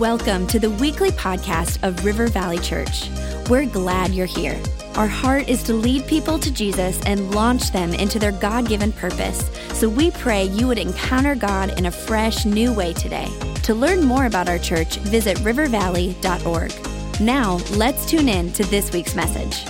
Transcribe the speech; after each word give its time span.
Welcome 0.00 0.46
to 0.48 0.58
the 0.58 0.68
weekly 0.68 1.08
podcast 1.10 1.82
of 1.82 2.04
River 2.04 2.26
Valley 2.26 2.58
Church. 2.58 3.08
We're 3.48 3.64
glad 3.64 4.10
you're 4.10 4.26
here. 4.26 4.60
Our 4.94 5.06
heart 5.06 5.48
is 5.48 5.62
to 5.62 5.72
lead 5.72 6.06
people 6.06 6.38
to 6.38 6.50
Jesus 6.52 7.00
and 7.06 7.34
launch 7.34 7.72
them 7.72 7.94
into 7.94 8.18
their 8.18 8.32
God 8.32 8.68
given 8.68 8.92
purpose. 8.92 9.48
So 9.72 9.88
we 9.88 10.10
pray 10.10 10.44
you 10.48 10.66
would 10.66 10.76
encounter 10.76 11.34
God 11.34 11.78
in 11.78 11.86
a 11.86 11.90
fresh, 11.90 12.44
new 12.44 12.74
way 12.74 12.92
today. 12.92 13.26
To 13.62 13.74
learn 13.74 14.04
more 14.04 14.26
about 14.26 14.50
our 14.50 14.58
church, 14.58 14.98
visit 14.98 15.38
rivervalley.org. 15.38 17.20
Now, 17.22 17.54
let's 17.78 18.04
tune 18.04 18.28
in 18.28 18.52
to 18.52 18.64
this 18.64 18.92
week's 18.92 19.14
message. 19.14 19.66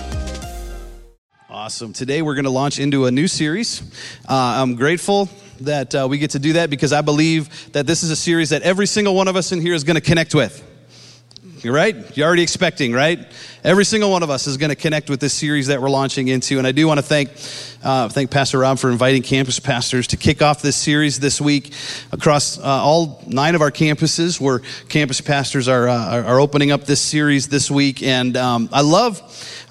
Awesome. 1.49 1.93
Today 1.93 2.21
we're 2.21 2.35
going 2.35 2.43
to 2.43 2.49
launch 2.49 2.79
into 2.79 3.05
a 3.05 3.11
new 3.11 3.29
series. 3.29 3.81
Uh, 4.27 4.59
I'm 4.59 4.75
grateful 4.75 5.29
that 5.61 5.95
uh, 5.95 6.07
we 6.09 6.17
get 6.17 6.31
to 6.31 6.39
do 6.39 6.53
that 6.53 6.69
because 6.69 6.93
I 6.93 7.01
believe 7.01 7.71
that 7.73 7.87
this 7.87 8.03
is 8.03 8.11
a 8.11 8.15
series 8.15 8.49
that 8.49 8.61
every 8.61 8.87
single 8.87 9.15
one 9.15 9.27
of 9.27 9.35
us 9.35 9.51
in 9.51 9.61
here 9.61 9.73
is 9.73 9.83
going 9.83 9.95
to 9.95 10.01
connect 10.01 10.35
with. 10.35 10.63
You're 11.63 11.73
right? 11.73 12.15
You're 12.15 12.27
already 12.27 12.43
expecting, 12.43 12.93
right? 12.93 13.19
Every 13.63 13.83
single 13.83 14.11
one 14.11 14.21
of 14.21 14.29
us 14.29 14.45
is 14.45 14.57
going 14.57 14.69
to 14.69 14.75
connect 14.75 15.09
with 15.09 15.19
this 15.19 15.33
series 15.33 15.67
that 15.67 15.81
we're 15.81 15.89
launching 15.89 16.27
into. 16.27 16.59
And 16.59 16.67
I 16.67 16.71
do 16.71 16.87
want 16.87 16.99
to 16.99 17.01
thank, 17.01 17.31
uh, 17.83 18.09
thank 18.09 18.29
Pastor 18.29 18.59
Rob 18.59 18.77
for 18.77 18.91
inviting 18.91 19.23
campus 19.23 19.59
pastors 19.59 20.07
to 20.07 20.17
kick 20.17 20.43
off 20.43 20.61
this 20.61 20.75
series 20.75 21.19
this 21.19 21.41
week 21.41 21.73
across 22.11 22.59
uh, 22.59 22.61
all 22.63 23.23
nine 23.25 23.55
of 23.55 23.61
our 23.61 23.71
campuses 23.71 24.39
where 24.39 24.59
campus 24.87 25.19
pastors 25.19 25.67
are, 25.67 25.89
uh, 25.89 26.23
are 26.23 26.39
opening 26.39 26.71
up 26.71 26.85
this 26.85 27.01
series 27.01 27.47
this 27.47 27.71
week. 27.71 28.03
And 28.03 28.37
um, 28.37 28.69
I 28.71 28.81
love, 28.81 29.21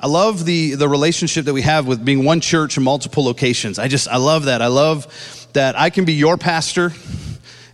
I 0.00 0.08
love 0.08 0.44
the, 0.44 0.74
the 0.74 0.88
relationship 0.88 1.44
that 1.44 1.54
we 1.54 1.62
have 1.62 1.86
with 1.86 2.04
being 2.04 2.24
one 2.24 2.40
church 2.40 2.76
in 2.76 2.82
multiple 2.82 3.24
locations. 3.24 3.78
I 3.78 3.86
just, 3.86 4.08
I 4.08 4.16
love 4.16 4.46
that. 4.46 4.60
I 4.60 4.66
love 4.66 5.45
that 5.56 5.78
I 5.78 5.88
can 5.88 6.04
be 6.04 6.12
your 6.12 6.36
pastor 6.36 6.92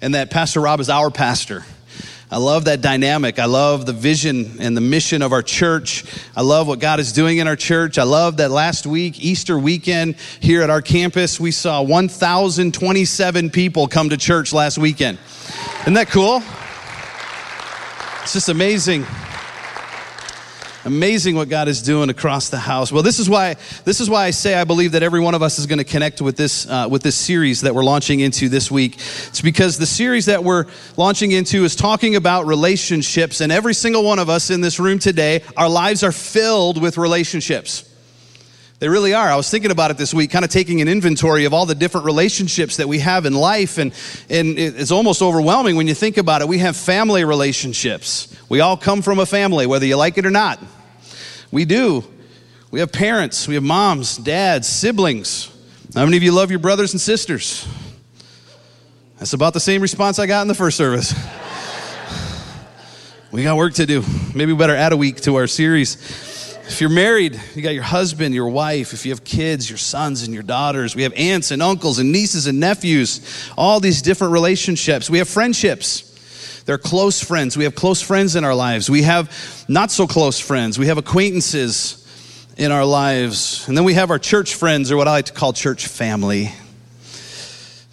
and 0.00 0.14
that 0.14 0.30
Pastor 0.30 0.60
Rob 0.60 0.78
is 0.78 0.88
our 0.88 1.10
pastor. 1.10 1.64
I 2.30 2.36
love 2.36 2.66
that 2.66 2.80
dynamic. 2.80 3.40
I 3.40 3.46
love 3.46 3.86
the 3.86 3.92
vision 3.92 4.60
and 4.60 4.76
the 4.76 4.80
mission 4.80 5.20
of 5.20 5.32
our 5.32 5.42
church. 5.42 6.04
I 6.36 6.42
love 6.42 6.68
what 6.68 6.78
God 6.78 7.00
is 7.00 7.12
doing 7.12 7.38
in 7.38 7.48
our 7.48 7.56
church. 7.56 7.98
I 7.98 8.04
love 8.04 8.36
that 8.36 8.52
last 8.52 8.86
week, 8.86 9.18
Easter 9.18 9.58
weekend, 9.58 10.14
here 10.38 10.62
at 10.62 10.70
our 10.70 10.80
campus, 10.80 11.40
we 11.40 11.50
saw 11.50 11.82
1,027 11.82 13.50
people 13.50 13.88
come 13.88 14.10
to 14.10 14.16
church 14.16 14.52
last 14.52 14.78
weekend. 14.78 15.18
Isn't 15.80 15.94
that 15.94 16.08
cool? 16.08 16.40
It's 18.22 18.32
just 18.32 18.48
amazing 18.48 19.04
amazing 20.84 21.36
what 21.36 21.48
God 21.48 21.68
is 21.68 21.82
doing 21.82 22.10
across 22.10 22.48
the 22.48 22.58
house. 22.58 22.90
Well, 22.92 23.02
this 23.02 23.18
is 23.18 23.28
why 23.28 23.54
this 23.84 24.00
is 24.00 24.10
why 24.10 24.24
I 24.26 24.30
say 24.30 24.54
I 24.54 24.64
believe 24.64 24.92
that 24.92 25.02
every 25.02 25.20
one 25.20 25.34
of 25.34 25.42
us 25.42 25.58
is 25.58 25.66
going 25.66 25.78
to 25.78 25.84
connect 25.84 26.20
with 26.20 26.36
this 26.36 26.68
uh, 26.68 26.88
with 26.90 27.02
this 27.02 27.16
series 27.16 27.62
that 27.62 27.74
we're 27.74 27.84
launching 27.84 28.20
into 28.20 28.48
this 28.48 28.70
week. 28.70 28.96
It's 28.96 29.40
because 29.40 29.78
the 29.78 29.86
series 29.86 30.26
that 30.26 30.44
we're 30.44 30.66
launching 30.96 31.32
into 31.32 31.64
is 31.64 31.76
talking 31.76 32.16
about 32.16 32.46
relationships, 32.46 33.40
and 33.40 33.52
every 33.52 33.74
single 33.74 34.04
one 34.04 34.18
of 34.18 34.28
us 34.28 34.50
in 34.50 34.60
this 34.60 34.78
room 34.78 34.98
today, 34.98 35.42
our 35.56 35.68
lives 35.68 36.02
are 36.02 36.12
filled 36.12 36.80
with 36.80 36.98
relationships. 36.98 37.88
They 38.82 38.88
really 38.88 39.14
are. 39.14 39.28
I 39.28 39.36
was 39.36 39.48
thinking 39.48 39.70
about 39.70 39.92
it 39.92 39.96
this 39.96 40.12
week, 40.12 40.32
kind 40.32 40.44
of 40.44 40.50
taking 40.50 40.80
an 40.80 40.88
inventory 40.88 41.44
of 41.44 41.54
all 41.54 41.66
the 41.66 41.74
different 41.76 42.04
relationships 42.04 42.78
that 42.78 42.88
we 42.88 42.98
have 42.98 43.26
in 43.26 43.32
life. 43.32 43.78
And, 43.78 43.92
and 44.28 44.58
it's 44.58 44.90
almost 44.90 45.22
overwhelming 45.22 45.76
when 45.76 45.86
you 45.86 45.94
think 45.94 46.16
about 46.16 46.42
it. 46.42 46.48
We 46.48 46.58
have 46.58 46.76
family 46.76 47.24
relationships. 47.24 48.36
We 48.48 48.58
all 48.58 48.76
come 48.76 49.00
from 49.00 49.20
a 49.20 49.24
family, 49.24 49.68
whether 49.68 49.86
you 49.86 49.94
like 49.94 50.18
it 50.18 50.26
or 50.26 50.32
not. 50.32 50.58
We 51.52 51.64
do. 51.64 52.02
We 52.72 52.80
have 52.80 52.90
parents, 52.90 53.46
we 53.46 53.54
have 53.54 53.62
moms, 53.62 54.16
dads, 54.16 54.66
siblings. 54.66 55.48
How 55.94 56.04
many 56.04 56.16
of 56.16 56.24
you 56.24 56.32
love 56.32 56.50
your 56.50 56.58
brothers 56.58 56.92
and 56.92 57.00
sisters? 57.00 57.68
That's 59.20 59.32
about 59.32 59.54
the 59.54 59.60
same 59.60 59.80
response 59.80 60.18
I 60.18 60.26
got 60.26 60.42
in 60.42 60.48
the 60.48 60.56
first 60.56 60.76
service. 60.76 61.14
we 63.30 63.44
got 63.44 63.56
work 63.56 63.74
to 63.74 63.86
do. 63.86 64.02
Maybe 64.34 64.52
we 64.52 64.58
better 64.58 64.74
add 64.74 64.92
a 64.92 64.96
week 64.96 65.20
to 65.20 65.36
our 65.36 65.46
series. 65.46 66.51
If 66.66 66.80
you're 66.80 66.90
married, 66.90 67.40
you 67.54 67.62
got 67.62 67.74
your 67.74 67.82
husband, 67.82 68.34
your 68.34 68.48
wife. 68.48 68.92
If 68.92 69.04
you 69.04 69.12
have 69.12 69.24
kids, 69.24 69.68
your 69.68 69.78
sons 69.78 70.22
and 70.22 70.32
your 70.32 70.42
daughters. 70.42 70.94
We 70.94 71.02
have 71.02 71.12
aunts 71.14 71.50
and 71.50 71.60
uncles 71.60 71.98
and 71.98 72.12
nieces 72.12 72.46
and 72.46 72.60
nephews. 72.60 73.20
All 73.56 73.80
these 73.80 74.00
different 74.00 74.32
relationships. 74.32 75.10
We 75.10 75.18
have 75.18 75.28
friendships. 75.28 76.62
They're 76.64 76.78
close 76.78 77.22
friends. 77.22 77.56
We 77.56 77.64
have 77.64 77.74
close 77.74 78.00
friends 78.00 78.36
in 78.36 78.44
our 78.44 78.54
lives. 78.54 78.88
We 78.88 79.02
have 79.02 79.64
not 79.68 79.90
so 79.90 80.06
close 80.06 80.38
friends. 80.38 80.78
We 80.78 80.86
have 80.86 80.98
acquaintances 80.98 81.98
in 82.56 82.70
our 82.70 82.84
lives. 82.84 83.66
And 83.66 83.76
then 83.76 83.84
we 83.84 83.94
have 83.94 84.10
our 84.10 84.18
church 84.18 84.54
friends, 84.54 84.92
or 84.92 84.96
what 84.96 85.08
I 85.08 85.12
like 85.12 85.26
to 85.26 85.32
call 85.32 85.52
church 85.52 85.88
family. 85.88 86.52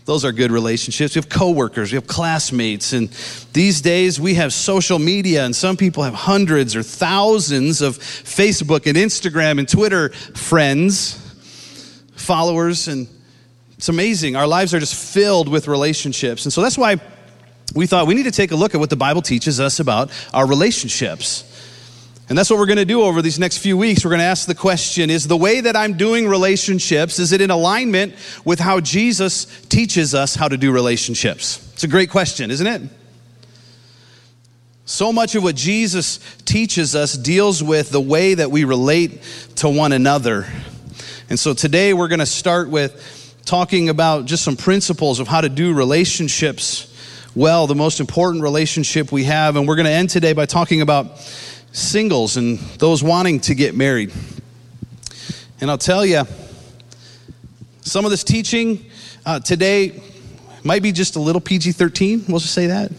Those 0.10 0.26
are 0.26 0.32
good 0.32 0.52
relationships. 0.52 1.14
We 1.14 1.20
have 1.20 1.30
coworkers, 1.30 1.92
we 1.92 1.96
have 1.98 2.08
classmates, 2.08 2.94
and 2.94 3.10
these 3.54 3.80
days 3.80 4.20
we 4.20 4.34
have 4.34 4.52
social 4.52 4.98
media, 4.98 5.46
and 5.46 5.56
some 5.56 5.78
people 5.78 6.02
have 6.02 6.16
hundreds 6.16 6.76
or 6.76 6.82
thousands 6.82 7.84
of 7.84 8.00
Facebook 8.00 8.88
and 8.88 8.98
Instagram 8.98 9.60
and 9.60 9.70
Twitter 9.70 10.10
friends, 10.10 11.14
followers, 12.16 12.88
and 12.88 13.08
it's 13.78 13.90
amazing. 13.90 14.36
Our 14.36 14.48
lives 14.48 14.74
are 14.74 14.80
just 14.80 14.96
filled 14.96 15.48
with 15.48 15.68
relationships. 15.68 16.44
And 16.44 16.52
so 16.52 16.64
that's 16.64 16.76
why 16.76 17.00
we 17.76 17.86
thought 17.86 18.08
we 18.08 18.16
need 18.16 18.24
to 18.24 18.32
take 18.32 18.52
a 18.52 18.56
look 18.56 18.74
at 18.74 18.80
what 18.80 18.90
the 18.90 18.96
Bible 18.96 19.22
teaches 19.22 19.60
us 19.60 19.80
about 19.80 20.10
our 20.34 20.48
relationships. 20.48 21.44
And 22.30 22.38
that's 22.38 22.48
what 22.52 22.60
we're 22.60 22.68
going 22.68 22.78
to 22.78 22.86
do 22.86 23.02
over 23.02 23.24
these 23.24 23.40
next 23.40 23.58
few 23.58 23.76
weeks. 23.76 24.06
We're 24.06 24.12
going 24.12 24.20
to 24.20 24.26
ask 24.26 24.46
the 24.46 24.54
question 24.54 25.10
Is 25.10 25.28
the 25.28 25.36
way 25.36 25.62
that 25.62 25.76
I'm 25.76 25.98
doing 25.98 26.28
relationships, 26.28 27.18
is 27.18 27.32
it 27.32 27.42
in 27.42 27.50
alignment 27.50 28.14
with 28.46 28.60
how 28.60 28.80
Jesus 28.80 29.46
teaches 29.68 30.14
us 30.14 30.36
how 30.36 30.48
to 30.48 30.56
do 30.56 30.72
relationships? 30.72 31.68
It's 31.74 31.84
a 31.84 31.88
great 31.88 32.12
question, 32.12 32.52
isn't 32.52 32.68
it? 32.68 32.84
So 34.86 35.12
much 35.12 35.34
of 35.36 35.44
what 35.44 35.56
Jesus 35.56 36.20
teaches 36.46 36.96
us 36.96 37.14
deals 37.14 37.64
with 37.64 37.90
the 37.90 38.02
way 38.02 38.36
that 38.36 38.52
we 38.52 38.64
relate 38.64 39.22
to 39.58 39.70
one 39.70 39.92
another. 39.92 40.48
And 41.30 41.40
so 41.40 41.54
today 41.54 41.94
we're 41.94 42.08
going 42.08 42.20
to 42.20 42.26
start 42.26 42.70
with 42.70 43.36
talking 43.46 43.90
about 43.90 44.26
just 44.26 44.44
some 44.44 44.56
principles 44.56 45.20
of 45.20 45.28
how 45.28 45.42
to 45.42 45.50
do 45.50 45.74
relationships 45.74 46.90
well, 47.36 47.68
the 47.68 47.76
most 47.76 48.00
important 48.00 48.44
relationship 48.44 49.12
we 49.12 49.26
have. 49.26 49.56
And 49.56 49.68
we're 49.68 49.76
going 49.76 49.86
to 49.86 49.92
end 49.92 50.10
today 50.10 50.34
by 50.34 50.46
talking 50.46 50.82
about 50.82 51.20
singles 51.72 52.38
and 52.38 52.60
those 52.80 53.04
wanting 53.04 53.40
to 53.42 53.56
get 53.56 53.76
married. 53.76 54.12
And 55.62 55.70
I'll 55.70 55.78
tell 55.78 56.06
you, 56.06 56.24
some 57.82 58.06
of 58.06 58.12
this 58.12 58.24
teaching 58.24 58.86
uh, 59.26 59.40
today 59.40 60.02
might 60.64 60.84
be 60.84 60.92
just 60.92 61.16
a 61.16 61.20
little 61.20 61.42
PG 61.42 61.74
13. 61.74 62.26
We'll 62.28 62.40
just 62.40 62.54
say 62.54 62.68
that. 62.68 62.92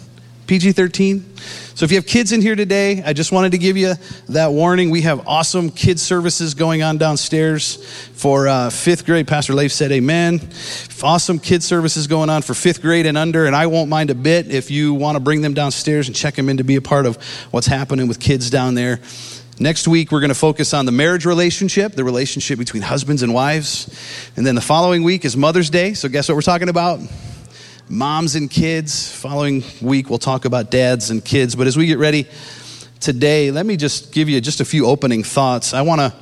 PG 0.50 0.72
13. 0.72 1.36
So 1.76 1.84
if 1.84 1.92
you 1.92 1.96
have 1.96 2.08
kids 2.08 2.32
in 2.32 2.42
here 2.42 2.56
today, 2.56 3.04
I 3.04 3.12
just 3.12 3.30
wanted 3.30 3.52
to 3.52 3.58
give 3.58 3.76
you 3.76 3.94
that 4.30 4.50
warning. 4.50 4.90
We 4.90 5.02
have 5.02 5.28
awesome 5.28 5.70
kids 5.70 6.02
services 6.02 6.54
going 6.54 6.82
on 6.82 6.98
downstairs 6.98 7.76
for 8.14 8.48
uh, 8.48 8.68
fifth 8.68 9.06
grade. 9.06 9.28
Pastor 9.28 9.54
Leif 9.54 9.70
said 9.70 9.92
amen. 9.92 10.40
Awesome 11.04 11.38
kids 11.38 11.66
services 11.66 12.08
going 12.08 12.30
on 12.30 12.42
for 12.42 12.54
fifth 12.54 12.82
grade 12.82 13.06
and 13.06 13.16
under, 13.16 13.46
and 13.46 13.54
I 13.54 13.68
won't 13.68 13.88
mind 13.88 14.10
a 14.10 14.16
bit 14.16 14.50
if 14.50 14.72
you 14.72 14.92
want 14.92 15.14
to 15.14 15.20
bring 15.20 15.40
them 15.40 15.54
downstairs 15.54 16.08
and 16.08 16.16
check 16.16 16.34
them 16.34 16.48
in 16.48 16.56
to 16.56 16.64
be 16.64 16.74
a 16.74 16.82
part 16.82 17.06
of 17.06 17.22
what's 17.52 17.68
happening 17.68 18.08
with 18.08 18.18
kids 18.18 18.50
down 18.50 18.74
there. 18.74 18.98
Next 19.60 19.86
week, 19.86 20.10
we're 20.10 20.18
going 20.18 20.30
to 20.30 20.34
focus 20.34 20.74
on 20.74 20.84
the 20.84 20.90
marriage 20.90 21.26
relationship, 21.26 21.92
the 21.92 22.02
relationship 22.02 22.58
between 22.58 22.82
husbands 22.82 23.22
and 23.22 23.32
wives. 23.32 23.86
And 24.34 24.44
then 24.44 24.56
the 24.56 24.60
following 24.60 25.04
week 25.04 25.24
is 25.24 25.36
Mother's 25.36 25.70
Day. 25.70 25.94
So, 25.94 26.08
guess 26.08 26.28
what 26.28 26.34
we're 26.34 26.42
talking 26.42 26.68
about? 26.68 26.98
Moms 27.90 28.36
and 28.36 28.48
kids. 28.48 29.10
Following 29.10 29.64
week, 29.82 30.08
we'll 30.08 30.18
talk 30.18 30.44
about 30.44 30.70
dads 30.70 31.10
and 31.10 31.24
kids. 31.24 31.56
But 31.56 31.66
as 31.66 31.76
we 31.76 31.86
get 31.86 31.98
ready 31.98 32.26
today, 33.00 33.50
let 33.50 33.66
me 33.66 33.76
just 33.76 34.12
give 34.12 34.28
you 34.28 34.40
just 34.40 34.60
a 34.60 34.64
few 34.64 34.86
opening 34.86 35.24
thoughts. 35.24 35.74
I 35.74 35.82
want 35.82 36.00
to. 36.00 36.14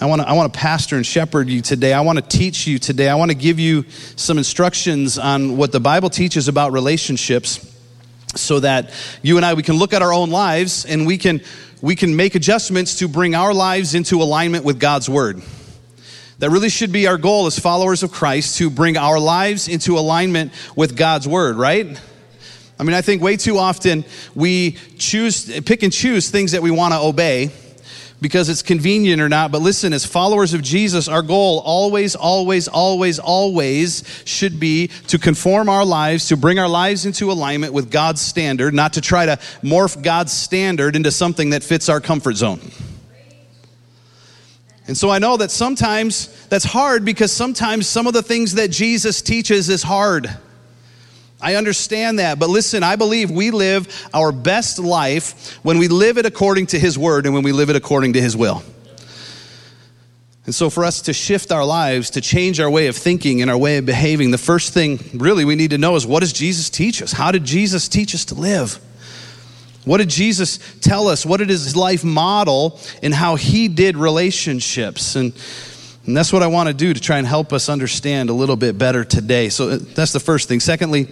I 0.00 0.06
want 0.06 0.20
to 0.20 0.28
I 0.28 0.32
want 0.32 0.52
to 0.52 0.58
pastor 0.58 0.96
and 0.96 1.06
shepherd 1.06 1.48
you 1.48 1.60
today. 1.60 1.92
I 1.92 2.00
want 2.00 2.18
to 2.18 2.24
teach 2.24 2.66
you 2.66 2.80
today. 2.80 3.08
I 3.08 3.14
want 3.14 3.30
to 3.30 3.36
give 3.36 3.60
you 3.60 3.84
some 4.16 4.36
instructions 4.36 5.16
on 5.16 5.56
what 5.56 5.70
the 5.70 5.78
Bible 5.78 6.10
teaches 6.10 6.48
about 6.48 6.72
relationships 6.72 7.72
so 8.34 8.58
that 8.60 8.90
you 9.22 9.36
and 9.36 9.46
I 9.46 9.54
we 9.54 9.62
can 9.62 9.76
look 9.76 9.92
at 9.92 10.02
our 10.02 10.12
own 10.12 10.30
lives 10.30 10.86
and 10.86 11.06
we 11.06 11.18
can 11.18 11.40
we 11.82 11.94
can 11.94 12.16
make 12.16 12.34
adjustments 12.34 12.98
to 12.98 13.06
bring 13.06 13.36
our 13.36 13.54
lives 13.54 13.94
into 13.94 14.20
alignment 14.22 14.64
with 14.64 14.80
God's 14.80 15.08
word. 15.08 15.40
That 16.42 16.50
really 16.50 16.70
should 16.70 16.90
be 16.90 17.06
our 17.06 17.18
goal 17.18 17.46
as 17.46 17.56
followers 17.56 18.02
of 18.02 18.10
Christ 18.10 18.58
to 18.58 18.68
bring 18.68 18.96
our 18.96 19.20
lives 19.20 19.68
into 19.68 19.96
alignment 19.96 20.52
with 20.74 20.96
God's 20.96 21.28
word, 21.28 21.54
right? 21.54 21.86
I 22.80 22.82
mean, 22.82 22.94
I 22.94 23.00
think 23.00 23.22
way 23.22 23.36
too 23.36 23.58
often 23.58 24.04
we 24.34 24.72
choose, 24.98 25.60
pick 25.60 25.84
and 25.84 25.92
choose 25.92 26.30
things 26.30 26.50
that 26.50 26.60
we 26.60 26.72
want 26.72 26.94
to 26.94 26.98
obey 26.98 27.52
because 28.20 28.48
it's 28.48 28.60
convenient 28.60 29.22
or 29.22 29.28
not. 29.28 29.52
But 29.52 29.62
listen, 29.62 29.92
as 29.92 30.04
followers 30.04 30.52
of 30.52 30.62
Jesus, 30.62 31.06
our 31.06 31.22
goal 31.22 31.60
always, 31.60 32.16
always, 32.16 32.66
always, 32.66 33.20
always 33.20 34.02
should 34.24 34.58
be 34.58 34.88
to 35.06 35.20
conform 35.20 35.68
our 35.68 35.84
lives, 35.84 36.26
to 36.26 36.36
bring 36.36 36.58
our 36.58 36.68
lives 36.68 37.06
into 37.06 37.30
alignment 37.30 37.72
with 37.72 37.88
God's 37.88 38.20
standard, 38.20 38.74
not 38.74 38.94
to 38.94 39.00
try 39.00 39.26
to 39.26 39.36
morph 39.62 40.02
God's 40.02 40.32
standard 40.32 40.96
into 40.96 41.12
something 41.12 41.50
that 41.50 41.62
fits 41.62 41.88
our 41.88 42.00
comfort 42.00 42.34
zone. 42.34 42.60
And 44.86 44.96
so 44.96 45.10
I 45.10 45.18
know 45.18 45.36
that 45.36 45.50
sometimes 45.50 46.46
that's 46.46 46.64
hard 46.64 47.04
because 47.04 47.30
sometimes 47.32 47.86
some 47.86 48.06
of 48.06 48.14
the 48.14 48.22
things 48.22 48.54
that 48.54 48.70
Jesus 48.70 49.22
teaches 49.22 49.68
is 49.68 49.82
hard. 49.82 50.28
I 51.40 51.56
understand 51.56 52.18
that. 52.18 52.38
But 52.38 52.50
listen, 52.50 52.82
I 52.82 52.96
believe 52.96 53.30
we 53.30 53.50
live 53.50 54.08
our 54.14 54.32
best 54.32 54.78
life 54.78 55.58
when 55.64 55.78
we 55.78 55.88
live 55.88 56.18
it 56.18 56.26
according 56.26 56.66
to 56.68 56.78
His 56.78 56.98
Word 56.98 57.26
and 57.26 57.34
when 57.34 57.42
we 57.42 57.52
live 57.52 57.70
it 57.70 57.76
according 57.76 58.12
to 58.14 58.20
His 58.20 58.36
will. 58.36 58.62
And 60.44 60.54
so, 60.54 60.70
for 60.70 60.84
us 60.84 61.02
to 61.02 61.12
shift 61.12 61.52
our 61.52 61.64
lives, 61.64 62.10
to 62.10 62.20
change 62.20 62.58
our 62.58 62.70
way 62.70 62.88
of 62.88 62.96
thinking 62.96 63.42
and 63.42 63.50
our 63.50 63.56
way 63.56 63.78
of 63.78 63.86
behaving, 63.86 64.32
the 64.32 64.38
first 64.38 64.74
thing 64.74 64.98
really 65.14 65.44
we 65.44 65.54
need 65.54 65.70
to 65.70 65.78
know 65.78 65.94
is 65.94 66.04
what 66.04 66.20
does 66.20 66.32
Jesus 66.32 66.68
teach 66.68 67.00
us? 67.00 67.12
How 67.12 67.30
did 67.30 67.44
Jesus 67.44 67.88
teach 67.88 68.14
us 68.14 68.24
to 68.26 68.34
live? 68.34 68.80
What 69.84 69.98
did 69.98 70.10
Jesus 70.10 70.58
tell 70.80 71.08
us? 71.08 71.26
What 71.26 71.38
did 71.38 71.48
his 71.48 71.74
life 71.74 72.04
model 72.04 72.78
in 73.02 73.10
how 73.10 73.34
he 73.34 73.66
did 73.66 73.96
relationships? 73.96 75.16
And, 75.16 75.32
and 76.06 76.16
that's 76.16 76.32
what 76.32 76.42
I 76.42 76.46
want 76.46 76.68
to 76.68 76.74
do 76.74 76.94
to 76.94 77.00
try 77.00 77.18
and 77.18 77.26
help 77.26 77.52
us 77.52 77.68
understand 77.68 78.30
a 78.30 78.32
little 78.32 78.56
bit 78.56 78.78
better 78.78 79.04
today. 79.04 79.48
So 79.48 79.70
uh, 79.70 79.78
that's 79.80 80.12
the 80.12 80.20
first 80.20 80.48
thing. 80.48 80.60
Secondly, 80.60 81.08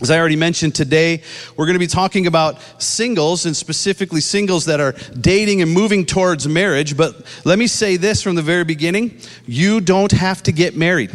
as 0.00 0.10
I 0.10 0.18
already 0.18 0.36
mentioned 0.36 0.74
today, 0.74 1.22
we're 1.56 1.66
going 1.66 1.74
to 1.74 1.80
be 1.80 1.86
talking 1.86 2.26
about 2.26 2.60
singles 2.80 3.46
and 3.46 3.56
specifically 3.56 4.20
singles 4.20 4.66
that 4.66 4.80
are 4.80 4.92
dating 5.20 5.60
and 5.60 5.70
moving 5.70 6.06
towards 6.06 6.46
marriage. 6.48 6.96
But 6.96 7.26
let 7.44 7.58
me 7.58 7.66
say 7.66 7.96
this 7.96 8.22
from 8.22 8.36
the 8.36 8.42
very 8.42 8.64
beginning 8.64 9.20
you 9.44 9.80
don't 9.80 10.12
have 10.12 10.42
to 10.44 10.52
get 10.52 10.76
married. 10.76 11.10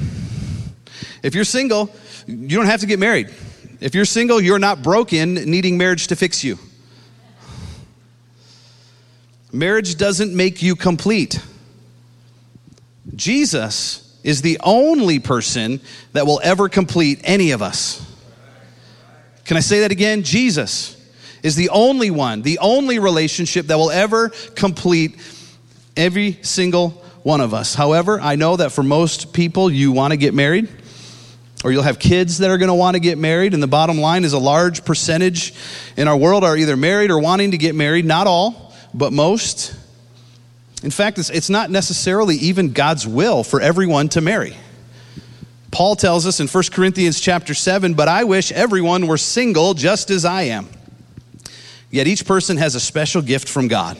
If 1.23 1.33
you're 1.33 1.45
single, 1.45 1.89
you 2.27 2.57
don't 2.57 2.65
have 2.65 2.81
to 2.81 2.85
get 2.85 2.99
married. 2.99 3.33
If 3.79 3.95
you're 3.95 4.05
single, 4.05 4.41
you're 4.41 4.59
not 4.59 4.83
broken, 4.83 5.33
needing 5.33 5.77
marriage 5.77 6.07
to 6.07 6.15
fix 6.15 6.43
you. 6.43 6.59
Marriage 9.53 9.97
doesn't 9.97 10.35
make 10.35 10.63
you 10.63 10.75
complete. 10.75 11.39
Jesus 13.15 14.19
is 14.23 14.41
the 14.41 14.59
only 14.63 15.19
person 15.19 15.79
that 16.13 16.25
will 16.25 16.41
ever 16.43 16.67
complete 16.67 17.21
any 17.23 17.51
of 17.51 17.61
us. 17.61 18.01
Can 19.45 19.55
I 19.55 19.59
say 19.59 19.81
that 19.81 19.91
again? 19.91 20.23
Jesus 20.23 20.99
is 21.43 21.55
the 21.55 21.69
only 21.69 22.09
one, 22.09 22.41
the 22.41 22.57
only 22.59 22.97
relationship 22.97 23.67
that 23.67 23.77
will 23.77 23.91
ever 23.91 24.29
complete 24.55 25.17
every 25.95 26.39
single 26.41 26.89
one 27.21 27.39
of 27.39 27.53
us. 27.53 27.75
However, 27.75 28.19
I 28.19 28.35
know 28.35 28.55
that 28.55 28.71
for 28.71 28.81
most 28.81 29.33
people, 29.33 29.69
you 29.69 29.91
want 29.91 30.11
to 30.11 30.17
get 30.17 30.33
married 30.33 30.67
or 31.63 31.71
you'll 31.71 31.83
have 31.83 31.99
kids 31.99 32.39
that 32.39 32.49
are 32.49 32.57
going 32.57 32.69
to 32.69 32.73
want 32.73 32.95
to 32.95 32.99
get 32.99 33.17
married. 33.17 33.53
And 33.53 33.61
the 33.61 33.67
bottom 33.67 33.99
line 33.99 34.23
is 34.23 34.33
a 34.33 34.39
large 34.39 34.83
percentage 34.83 35.53
in 35.95 36.07
our 36.07 36.17
world 36.17 36.43
are 36.43 36.57
either 36.57 36.75
married 36.75 37.11
or 37.11 37.19
wanting 37.19 37.51
to 37.51 37.57
get 37.57 37.75
married. 37.75 38.05
Not 38.05 38.25
all, 38.27 38.72
but 38.93 39.13
most. 39.13 39.75
In 40.83 40.91
fact, 40.91 41.17
it's, 41.17 41.29
it's 41.29 41.49
not 41.49 41.69
necessarily 41.69 42.35
even 42.35 42.73
God's 42.73 43.07
will 43.07 43.43
for 43.43 43.61
everyone 43.61 44.09
to 44.09 44.21
marry. 44.21 44.55
Paul 45.71 45.95
tells 45.95 46.27
us 46.27 46.39
in 46.39 46.47
1 46.47 46.63
Corinthians 46.71 47.19
chapter 47.19 47.53
7, 47.53 47.95
but 47.95 48.07
I 48.07 48.25
wish 48.25 48.51
everyone 48.51 49.07
were 49.07 49.17
single 49.17 49.73
just 49.73 50.11
as 50.11 50.23
I 50.23 50.43
am. 50.43 50.67
Yet 51.89 52.07
each 52.07 52.25
person 52.25 52.57
has 52.57 52.75
a 52.75 52.79
special 52.79 53.21
gift 53.21 53.49
from 53.49 53.67
God 53.67 53.99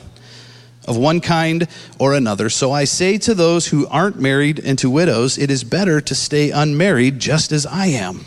of 0.86 0.98
one 0.98 1.22
kind 1.22 1.68
or 1.98 2.14
another. 2.14 2.50
So 2.50 2.72
I 2.72 2.84
say 2.84 3.18
to 3.20 3.34
those 3.34 3.68
who 3.68 3.88
aren't 3.88 4.20
married 4.20 4.60
and 4.60 4.78
to 4.80 4.90
widows, 4.90 5.38
it 5.38 5.50
is 5.50 5.64
better 5.64 6.02
to 6.02 6.16
stay 6.16 6.52
unmarried 6.52 7.20
just 7.20 7.52
as 7.52 7.66
I 7.66 7.88
am. 7.88 8.26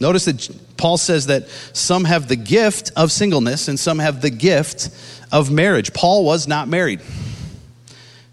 Notice 0.00 0.26
that 0.26 0.50
Paul 0.76 0.96
says 0.96 1.26
that 1.26 1.48
some 1.72 2.04
have 2.04 2.28
the 2.28 2.36
gift 2.36 2.92
of 2.96 3.12
singleness 3.12 3.68
and 3.68 3.78
some 3.78 3.98
have 3.98 4.20
the 4.20 4.30
gift 4.30 4.90
of 5.32 5.50
marriage. 5.50 5.92
Paul 5.92 6.24
was 6.24 6.46
not 6.46 6.68
married. 6.68 7.00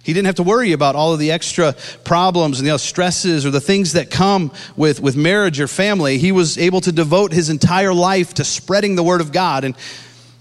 He 0.03 0.11
didn't 0.11 0.25
have 0.25 0.35
to 0.35 0.43
worry 0.43 0.73
about 0.73 0.95
all 0.95 1.13
of 1.13 1.19
the 1.19 1.31
extra 1.31 1.73
problems 2.03 2.59
and 2.59 2.67
the 2.67 2.77
stresses 2.77 3.45
or 3.45 3.51
the 3.51 3.61
things 3.61 3.93
that 3.93 4.11
come 4.11 4.51
with, 4.75 4.99
with 4.99 5.15
marriage 5.15 5.61
or 5.61 5.67
family. 5.67 6.17
He 6.17 6.33
was 6.33 6.57
able 6.57 6.81
to 6.81 6.91
devote 6.91 7.31
his 7.31 7.49
entire 7.49 7.93
life 7.93 8.33
to 8.33 8.43
spreading 8.43 8.95
the 8.95 9.03
word 9.03 9.21
of 9.21 9.31
God. 9.31 9.63
And, 9.63 9.75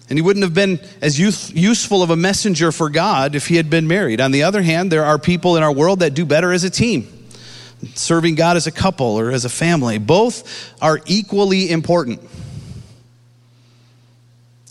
and 0.09 0.19
he 0.19 0.23
wouldn't 0.23 0.43
have 0.43 0.53
been 0.53 0.81
as 1.01 1.19
youth, 1.19 1.53
useful 1.55 2.03
of 2.03 2.11
a 2.11 2.17
messenger 2.17 2.73
for 2.73 2.91
God 2.91 3.37
if 3.37 3.47
he 3.47 3.55
had 3.55 3.71
been 3.71 3.87
married. 3.87 4.21
On 4.21 4.33
the 4.33 4.43
other 4.43 4.63
hand, 4.63 4.91
there 4.91 5.05
are 5.05 5.17
people 5.17 5.57
in 5.57 5.63
our 5.63 5.73
world 5.73 6.01
that 6.01 6.13
do 6.15 6.27
better 6.27 6.53
as 6.53 6.65
a 6.65 6.71
team, 6.71 7.07
serving 7.95 8.35
God 8.37 8.57
as 8.57 8.67
a 8.67 8.73
couple 8.73 9.19
or 9.19 9.31
as 9.31 9.45
a 9.45 9.49
family. 9.49 9.99
Both 9.99 10.73
are 10.81 11.01
equally 11.07 11.71
important. 11.71 12.21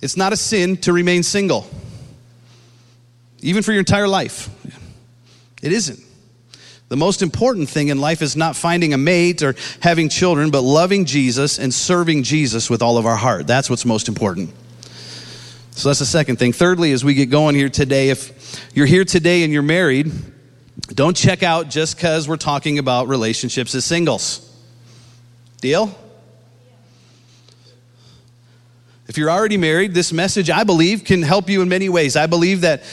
It's 0.02 0.18
not 0.18 0.34
a 0.34 0.38
sin 0.38 0.78
to 0.78 0.94
remain 0.94 1.24
single, 1.24 1.68
even 3.42 3.64
for 3.64 3.72
your 3.72 3.80
entire 3.80 4.08
life. 4.08 4.50
It 5.62 5.72
isn't. 5.72 6.00
The 6.90 6.98
most 6.98 7.22
important 7.22 7.70
thing 7.70 7.88
in 7.88 8.02
life 8.02 8.22
is 8.22 8.36
not 8.36 8.56
finding 8.56 8.94
a 8.94 8.98
mate 8.98 9.44
or 9.44 9.56
having 9.80 10.10
children, 10.10 10.52
but 10.52 10.62
loving 10.62 11.06
Jesus 11.06 11.58
and 11.58 11.74
serving 11.74 12.24
Jesus 12.24 12.70
with 12.70 12.82
all 12.82 12.98
of 12.98 13.06
our 13.06 13.16
heart. 13.16 13.48
That's 13.48 13.70
what's 13.70 13.86
most 13.86 14.10
important. 14.10 14.52
So 15.72 15.88
that's 15.88 16.00
the 16.00 16.06
second 16.06 16.38
thing. 16.38 16.52
Thirdly, 16.52 16.92
as 16.92 17.06
we 17.06 17.14
get 17.14 17.30
going 17.30 17.56
here 17.56 17.70
today, 17.70 18.10
if 18.10 18.62
you're 18.76 18.88
here 18.88 19.06
today 19.06 19.44
and 19.44 19.54
you're 19.54 19.62
married, 19.62 20.12
don't 20.96 21.16
check 21.16 21.44
out 21.44 21.70
just 21.70 21.96
because 21.96 22.28
we're 22.28 22.38
talking 22.38 22.80
about 22.80 23.08
relationships 23.08 23.74
as 23.76 23.86
singles. 23.86 24.48
Deal? 25.62 25.96
If 29.08 29.18
you're 29.18 29.30
already 29.30 29.58
married, 29.58 29.94
this 29.94 30.14
message, 30.14 30.50
I 30.50 30.64
believe, 30.64 31.04
can 31.04 31.22
help 31.22 31.50
you 31.50 31.62
in 31.62 31.70
many 31.70 31.90
ways. 31.90 32.16
I 32.16 32.28
believe 32.28 32.62
that 32.62 32.84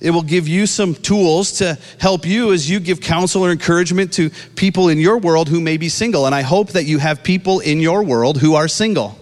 it 0.00 0.10
will 0.10 0.22
give 0.22 0.48
you 0.48 0.66
some 0.66 0.94
tools 0.94 1.52
to 1.58 1.78
help 1.98 2.26
you 2.26 2.52
as 2.52 2.68
you 2.68 2.80
give 2.80 3.00
counsel 3.00 3.44
or 3.44 3.50
encouragement 3.50 4.12
to 4.14 4.30
people 4.56 4.88
in 4.88 4.98
your 4.98 5.18
world 5.18 5.48
who 5.48 5.60
may 5.60 5.76
be 5.76 5.88
single. 5.88 6.26
And 6.26 6.34
I 6.34 6.42
hope 6.42 6.70
that 6.70 6.84
you 6.84 6.98
have 6.98 7.22
people 7.22 7.60
in 7.60 7.80
your 7.80 8.02
world 8.02 8.38
who 8.38 8.54
are 8.54 8.68
single. 8.68 9.18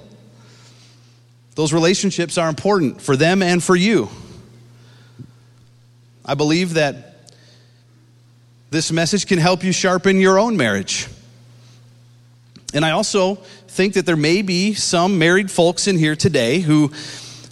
Those 1.57 1.73
relationships 1.73 2.39
are 2.39 2.49
important 2.49 3.01
for 3.01 3.17
them 3.17 3.43
and 3.43 3.63
for 3.63 3.75
you. 3.75 4.09
I 6.25 6.35
believe 6.35 6.75
that 6.75 7.08
this 8.71 8.93
message 8.93 9.27
can 9.27 9.39
help 9.39 9.65
you 9.65 9.73
sharpen 9.73 10.21
your 10.21 10.39
own 10.39 10.57
marriage. 10.57 11.09
And 12.75 12.85
I 12.85 12.91
also 12.91 13.37
think 13.69 13.95
that 13.95 14.05
there 14.05 14.17
may 14.17 14.43
be 14.43 14.75
some 14.75 15.19
married 15.19 15.51
folks 15.51 15.87
in 15.87 15.97
here 15.97 16.15
today 16.15 16.59
who, 16.59 16.93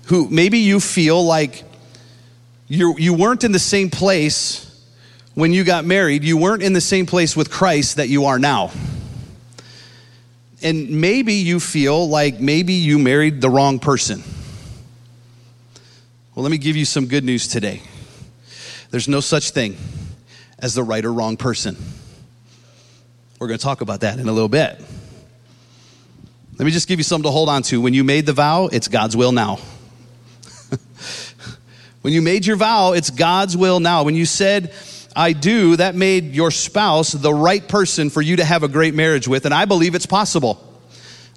who 0.07 0.29
maybe 0.29 0.59
you 0.59 0.79
feel 0.79 1.25
like 1.25 1.65
you 2.69 2.97
you 2.99 3.15
weren't 3.15 3.45
in 3.45 3.53
the 3.53 3.59
same 3.61 3.91
place 3.91 4.63
when 5.35 5.53
you 5.53 5.65
got 5.65 5.85
married. 5.85 6.25
You 6.25 6.37
weren't 6.37 6.63
in 6.63 6.73
the 6.73 6.81
same 6.81 7.07
place 7.07 7.37
with 7.37 7.51
Christ 7.51 7.97
that 7.97 8.09
you 8.09 8.27
are 8.27 8.39
now. 8.39 8.73
And 10.63 11.01
maybe 11.01 11.35
you 11.35 11.61
feel 11.61 12.09
like 12.09 12.41
maybe 12.41 12.73
you 12.73 12.99
married 12.99 13.41
the 13.41 13.49
wrong 13.51 13.79
person. 13.79 14.23
Well, 16.35 16.43
let 16.43 16.51
me 16.51 16.59
give 16.59 16.77
you 16.77 16.85
some 16.85 17.07
good 17.07 17.25
news 17.25 17.47
today. 17.47 17.83
There's 18.91 19.09
no 19.09 19.21
such 19.21 19.51
thing 19.51 19.77
as 20.59 20.75
the 20.75 20.83
right 20.83 21.05
or 21.05 21.13
wrong 21.13 21.37
person. 21.37 21.77
We're 23.39 23.49
going 23.49 23.59
to 23.59 23.65
talk 23.65 23.81
about 23.81 24.01
that 24.01 24.19
in 24.19 24.29
a 24.29 24.33
little 24.33 24.49
bit. 24.49 24.81
Let 26.59 26.65
me 26.65 26.71
just 26.71 26.89
give 26.89 26.99
you 26.99 27.05
something 27.05 27.29
to 27.29 27.31
hold 27.31 27.49
on 27.49 27.63
to. 27.65 27.81
When 27.81 27.93
you 27.93 28.03
made 28.03 28.25
the 28.25 28.33
vow, 28.33 28.67
it's 28.67 28.89
God's 28.89 29.17
will 29.17 29.33
now. 29.33 29.59
When 32.07 32.13
you 32.13 32.23
made 32.23 32.47
your 32.47 32.55
vow, 32.55 32.93
it's 32.93 33.11
God's 33.11 33.57
will 33.57 33.81
now. 33.81 34.05
When 34.05 34.15
you 34.15 34.27
said, 34.27 34.73
I 35.17 35.33
do, 35.33 35.75
that 35.75 35.97
made 35.97 36.37
your 36.37 36.53
spouse 36.53 37.11
the 37.11 37.35
right 37.35 37.67
person 37.67 38.11
for 38.11 38.23
you 38.23 38.37
to 38.37 38.45
have 38.45 38.63
a 38.63 38.69
great 38.69 38.95
marriage 38.95 39.27
with. 39.27 39.45
And 39.45 39.53
I 39.53 39.65
believe 39.65 39.97
it's 39.97 40.07
possible. 40.07 40.66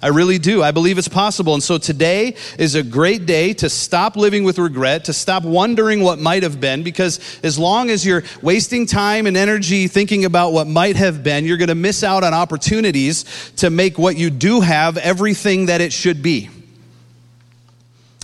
I 0.02 0.08
really 0.08 0.38
do. 0.38 0.62
I 0.62 0.70
believe 0.70 0.96
it's 0.96 1.08
possible. 1.08 1.52
And 1.52 1.62
so 1.62 1.76
today 1.76 2.34
is 2.58 2.74
a 2.74 2.82
great 2.82 3.26
day 3.26 3.52
to 3.54 3.68
stop 3.68 4.16
living 4.16 4.44
with 4.44 4.58
regret, 4.58 5.04
to 5.06 5.12
stop 5.12 5.42
wondering 5.44 6.00
what 6.00 6.18
might 6.18 6.42
have 6.42 6.58
been, 6.58 6.82
because 6.82 7.20
as 7.42 7.58
long 7.58 7.90
as 7.90 8.06
you're 8.06 8.22
wasting 8.40 8.86
time 8.86 9.26
and 9.26 9.36
energy 9.36 9.88
thinking 9.88 10.24
about 10.24 10.52
what 10.52 10.66
might 10.66 10.96
have 10.96 11.22
been, 11.22 11.44
you're 11.44 11.58
going 11.58 11.68
to 11.68 11.74
miss 11.74 12.02
out 12.02 12.24
on 12.24 12.32
opportunities 12.32 13.52
to 13.56 13.68
make 13.68 13.98
what 13.98 14.16
you 14.16 14.30
do 14.30 14.62
have 14.62 14.96
everything 14.96 15.66
that 15.66 15.82
it 15.82 15.92
should 15.92 16.22
be. 16.22 16.48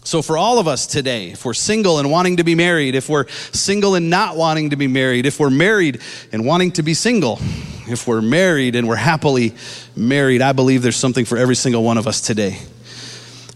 So, 0.02 0.22
for 0.22 0.38
all 0.38 0.60
of 0.60 0.68
us 0.68 0.86
today, 0.86 1.32
if 1.32 1.44
we're 1.44 1.52
single 1.52 1.98
and 1.98 2.12
wanting 2.12 2.36
to 2.36 2.44
be 2.44 2.54
married, 2.54 2.94
if 2.94 3.08
we're 3.08 3.26
single 3.50 3.96
and 3.96 4.08
not 4.08 4.36
wanting 4.36 4.70
to 4.70 4.76
be 4.76 4.86
married, 4.86 5.26
if 5.26 5.40
we're 5.40 5.50
married 5.50 6.00
and 6.30 6.46
wanting 6.46 6.70
to 6.72 6.84
be 6.84 6.94
single, 6.94 7.40
if 7.88 8.06
we're 8.06 8.22
married 8.22 8.74
and 8.74 8.88
we're 8.88 8.96
happily 8.96 9.54
married, 9.94 10.42
I 10.42 10.52
believe 10.52 10.82
there's 10.82 10.96
something 10.96 11.24
for 11.24 11.38
every 11.38 11.56
single 11.56 11.82
one 11.82 11.98
of 11.98 12.06
us 12.06 12.20
today. 12.20 12.58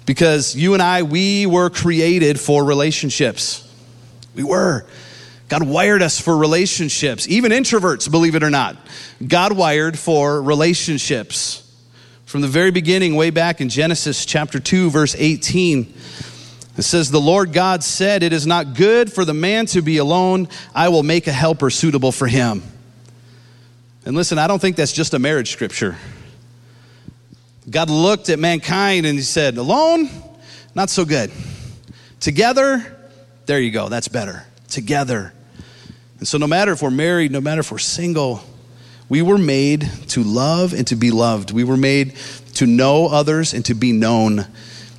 Because 0.07 0.57
you 0.57 0.75
and 0.75 0.83
I, 0.83 1.03
we 1.03 1.47
were 1.47 1.71
created 1.71 2.39
for 2.39 2.65
relationships. 2.65 3.67
We 4.35 4.45
were. 4.45 4.87
God 5.49 5.65
wired 5.65 6.03
us 6.03 6.21
for 6.21 6.37
relationships. 6.37 7.29
Even 7.29 7.51
introverts, 7.51 8.11
believe 8.11 8.37
it 8.37 8.43
or 8.43 8.51
not, 8.51 8.77
God 9.27 9.53
wired 9.53 9.99
for 9.99 10.41
relationships. 10.41 11.67
From 12.25 12.41
the 12.41 12.49
very 12.49 12.71
beginning, 12.71 13.17
way 13.17 13.31
back 13.31 13.61
in 13.61 13.69
Genesis 13.69 14.25
chapter 14.25 14.61
2, 14.61 14.91
verse 14.91 15.17
18, 15.19 15.93
it 16.77 16.83
says, 16.83 17.11
The 17.11 17.21
Lord 17.21 17.53
God 17.53 17.83
said, 17.83 18.23
It 18.23 18.33
is 18.33 18.47
not 18.47 18.75
good 18.75 19.13
for 19.13 19.25
the 19.25 19.35
man 19.35 19.67
to 19.67 19.83
be 19.83 19.97
alone. 19.97 20.49
I 20.73 20.91
will 20.91 21.03
make 21.03 21.27
a 21.27 21.33
helper 21.33 21.71
suitable 21.71 22.13
for 22.13 22.29
him. 22.29 22.63
And 24.11 24.17
listen, 24.17 24.39
I 24.39 24.49
don't 24.49 24.59
think 24.59 24.75
that's 24.75 24.91
just 24.91 25.15
a 25.15 25.21
marriage 25.21 25.53
scripture. 25.53 25.97
God 27.71 27.91
looked 27.91 28.29
at 28.29 28.41
mankind 28.41 29.07
and 29.07 29.17
he 29.17 29.23
said, 29.23 29.57
Alone, 29.57 30.11
not 30.75 30.91
so 30.91 31.05
good. 31.05 31.31
Together, 32.19 32.85
there 33.47 33.61
you 33.61 33.71
go, 33.71 33.89
that's 33.89 34.09
better. 34.09 34.45
Together. 34.67 35.33
And 36.19 36.27
so, 36.27 36.39
no 36.39 36.49
matter 36.49 36.73
if 36.73 36.83
we're 36.83 36.91
married, 36.91 37.31
no 37.31 37.41
matter 37.41 37.61
if 37.61 37.71
we're 37.71 37.79
single, 37.79 38.43
we 39.09 39.23
were 39.23 39.39
made 39.39 39.89
to 40.09 40.25
love 40.25 40.73
and 40.73 40.89
to 40.89 40.97
be 40.97 41.13
loved. 41.13 41.53
We 41.53 41.63
were 41.63 41.77
made 41.77 42.17
to 42.55 42.67
know 42.67 43.07
others 43.07 43.55
and 43.55 43.65
to 43.67 43.75
be 43.75 43.93
known. 43.93 44.45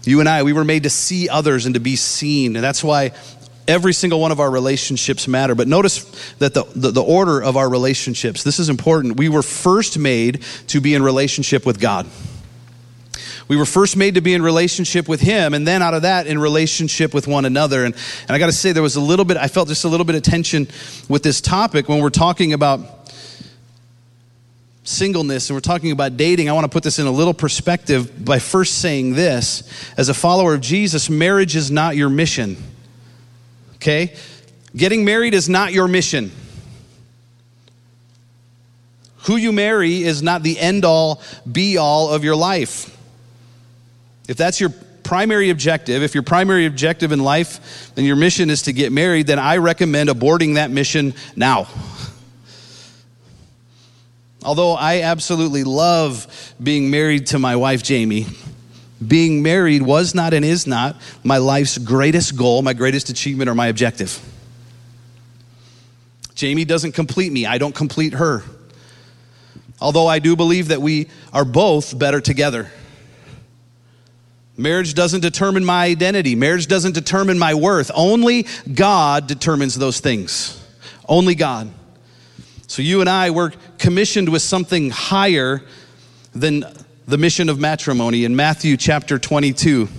You 0.05 0.21
and 0.21 0.29
I, 0.29 0.43
we 0.43 0.53
were 0.53 0.63
made 0.63 0.83
to 0.83 0.89
see 0.89 1.27
others 1.27 1.65
and 1.65 1.75
to 1.75 1.81
be 1.81 1.97
seen. 1.97 2.55
And 2.55 2.63
that's 2.63 2.81
why 2.81 3.11
every 3.71 3.93
single 3.93 4.19
one 4.19 4.31
of 4.31 4.39
our 4.39 4.51
relationships 4.51 5.27
matter. 5.27 5.55
But 5.55 5.67
notice 5.67 6.03
that 6.39 6.53
the, 6.53 6.65
the, 6.75 6.91
the, 6.91 7.01
order 7.01 7.41
of 7.41 7.55
our 7.55 7.69
relationships, 7.69 8.43
this 8.43 8.59
is 8.59 8.69
important. 8.69 9.17
We 9.17 9.29
were 9.29 9.41
first 9.41 9.97
made 9.97 10.43
to 10.67 10.81
be 10.81 10.93
in 10.93 11.01
relationship 11.01 11.65
with 11.65 11.79
God. 11.79 12.05
We 13.47 13.57
were 13.57 13.65
first 13.65 13.97
made 13.97 14.15
to 14.15 14.21
be 14.21 14.33
in 14.33 14.41
relationship 14.41 15.07
with 15.07 15.21
Him, 15.21 15.53
and 15.53 15.67
then 15.67 15.81
out 15.81 15.93
of 15.93 16.03
that, 16.03 16.27
in 16.27 16.37
relationship 16.39 17.13
with 17.13 17.27
one 17.27 17.45
another. 17.45 17.83
And, 17.85 17.95
and 18.27 18.35
I 18.35 18.39
got 18.39 18.45
to 18.45 18.51
say, 18.51 18.71
there 18.71 18.83
was 18.83 18.97
a 18.97 19.01
little 19.01 19.25
bit, 19.25 19.37
I 19.37 19.47
felt 19.47 19.67
just 19.67 19.83
a 19.83 19.89
little 19.89 20.05
bit 20.05 20.15
of 20.15 20.21
tension 20.21 20.67
with 21.09 21.23
this 21.23 21.41
topic 21.41 21.89
when 21.89 22.01
we're 22.01 22.09
talking 22.11 22.53
about 22.53 23.09
singleness 24.83 25.49
and 25.49 25.55
we're 25.55 25.61
talking 25.61 25.91
about 25.91 26.17
dating, 26.17 26.49
I 26.49 26.53
want 26.53 26.65
to 26.65 26.69
put 26.69 26.83
this 26.83 26.99
in 26.99 27.07
a 27.07 27.11
little 27.11 27.33
perspective 27.33 28.25
by 28.25 28.39
first 28.39 28.79
saying 28.79 29.13
this. 29.13 29.63
As 29.97 30.09
a 30.09 30.13
follower 30.13 30.53
of 30.53 30.61
Jesus, 30.61 31.09
marriage 31.09 31.55
is 31.55 31.71
not 31.71 31.95
your 31.95 32.09
mission. 32.09 32.57
Okay? 33.81 34.13
Getting 34.75 35.03
married 35.03 35.33
is 35.33 35.49
not 35.49 35.73
your 35.73 35.87
mission. 35.87 36.31
Who 39.23 39.35
you 39.35 39.51
marry 39.51 40.03
is 40.03 40.21
not 40.21 40.43
the 40.43 40.59
end 40.59 40.85
all, 40.85 41.21
be 41.51 41.77
all 41.77 42.09
of 42.09 42.23
your 42.23 42.35
life. 42.35 42.95
If 44.27 44.37
that's 44.37 44.59
your 44.59 44.69
primary 45.03 45.49
objective, 45.49 46.03
if 46.03 46.13
your 46.13 46.23
primary 46.23 46.65
objective 46.65 47.11
in 47.11 47.19
life 47.23 47.91
and 47.97 48.05
your 48.05 48.15
mission 48.15 48.49
is 48.49 48.63
to 48.63 48.73
get 48.73 48.91
married, 48.91 49.27
then 49.27 49.39
I 49.39 49.57
recommend 49.57 50.09
aborting 50.09 50.55
that 50.55 50.71
mission 50.71 51.13
now. 51.35 51.67
Although 54.43 54.73
I 54.73 55.01
absolutely 55.01 55.63
love 55.63 56.55
being 56.61 56.89
married 56.89 57.27
to 57.27 57.39
my 57.39 57.55
wife, 57.55 57.83
Jamie, 57.83 58.25
being 59.05 59.41
married 59.41 59.81
was 59.81 60.13
not 60.13 60.33
and 60.33 60.45
is 60.45 60.67
not 60.67 60.99
my 61.23 61.37
life's 61.37 61.77
greatest 61.77 62.35
goal, 62.35 62.61
my 62.61 62.73
greatest 62.73 63.09
achievement, 63.09 63.49
or 63.49 63.55
my 63.55 63.67
objective. 63.67 64.19
Jamie 66.35 66.65
doesn't 66.65 66.93
complete 66.93 67.31
me, 67.31 67.45
I 67.45 67.57
don't 67.57 67.75
complete 67.75 68.13
her. 68.13 68.43
Although 69.79 70.07
I 70.07 70.19
do 70.19 70.35
believe 70.35 70.67
that 70.67 70.81
we 70.81 71.07
are 71.33 71.45
both 71.45 71.97
better 71.97 72.21
together. 72.21 72.69
Marriage 74.57 74.93
doesn't 74.93 75.21
determine 75.21 75.65
my 75.65 75.85
identity. 75.85 76.35
Marriage 76.35 76.67
doesn't 76.67 76.93
determine 76.93 77.39
my 77.39 77.55
worth. 77.55 77.89
Only 77.95 78.45
God 78.71 79.25
determines 79.25 79.75
those 79.75 79.99
things. 79.99 80.63
Only 81.09 81.33
God. 81.33 81.71
So 82.67 82.81
you 82.81 83.01
and 83.01 83.09
I 83.09 83.31
were 83.31 83.53
commissioned 83.79 84.29
with 84.29 84.43
something 84.43 84.91
higher 84.91 85.63
than 86.33 86.63
the 87.11 87.17
mission 87.17 87.49
of 87.49 87.59
matrimony 87.59 88.23
in 88.23 88.37
Matthew 88.37 88.77
chapter 88.77 89.19
22, 89.19 89.89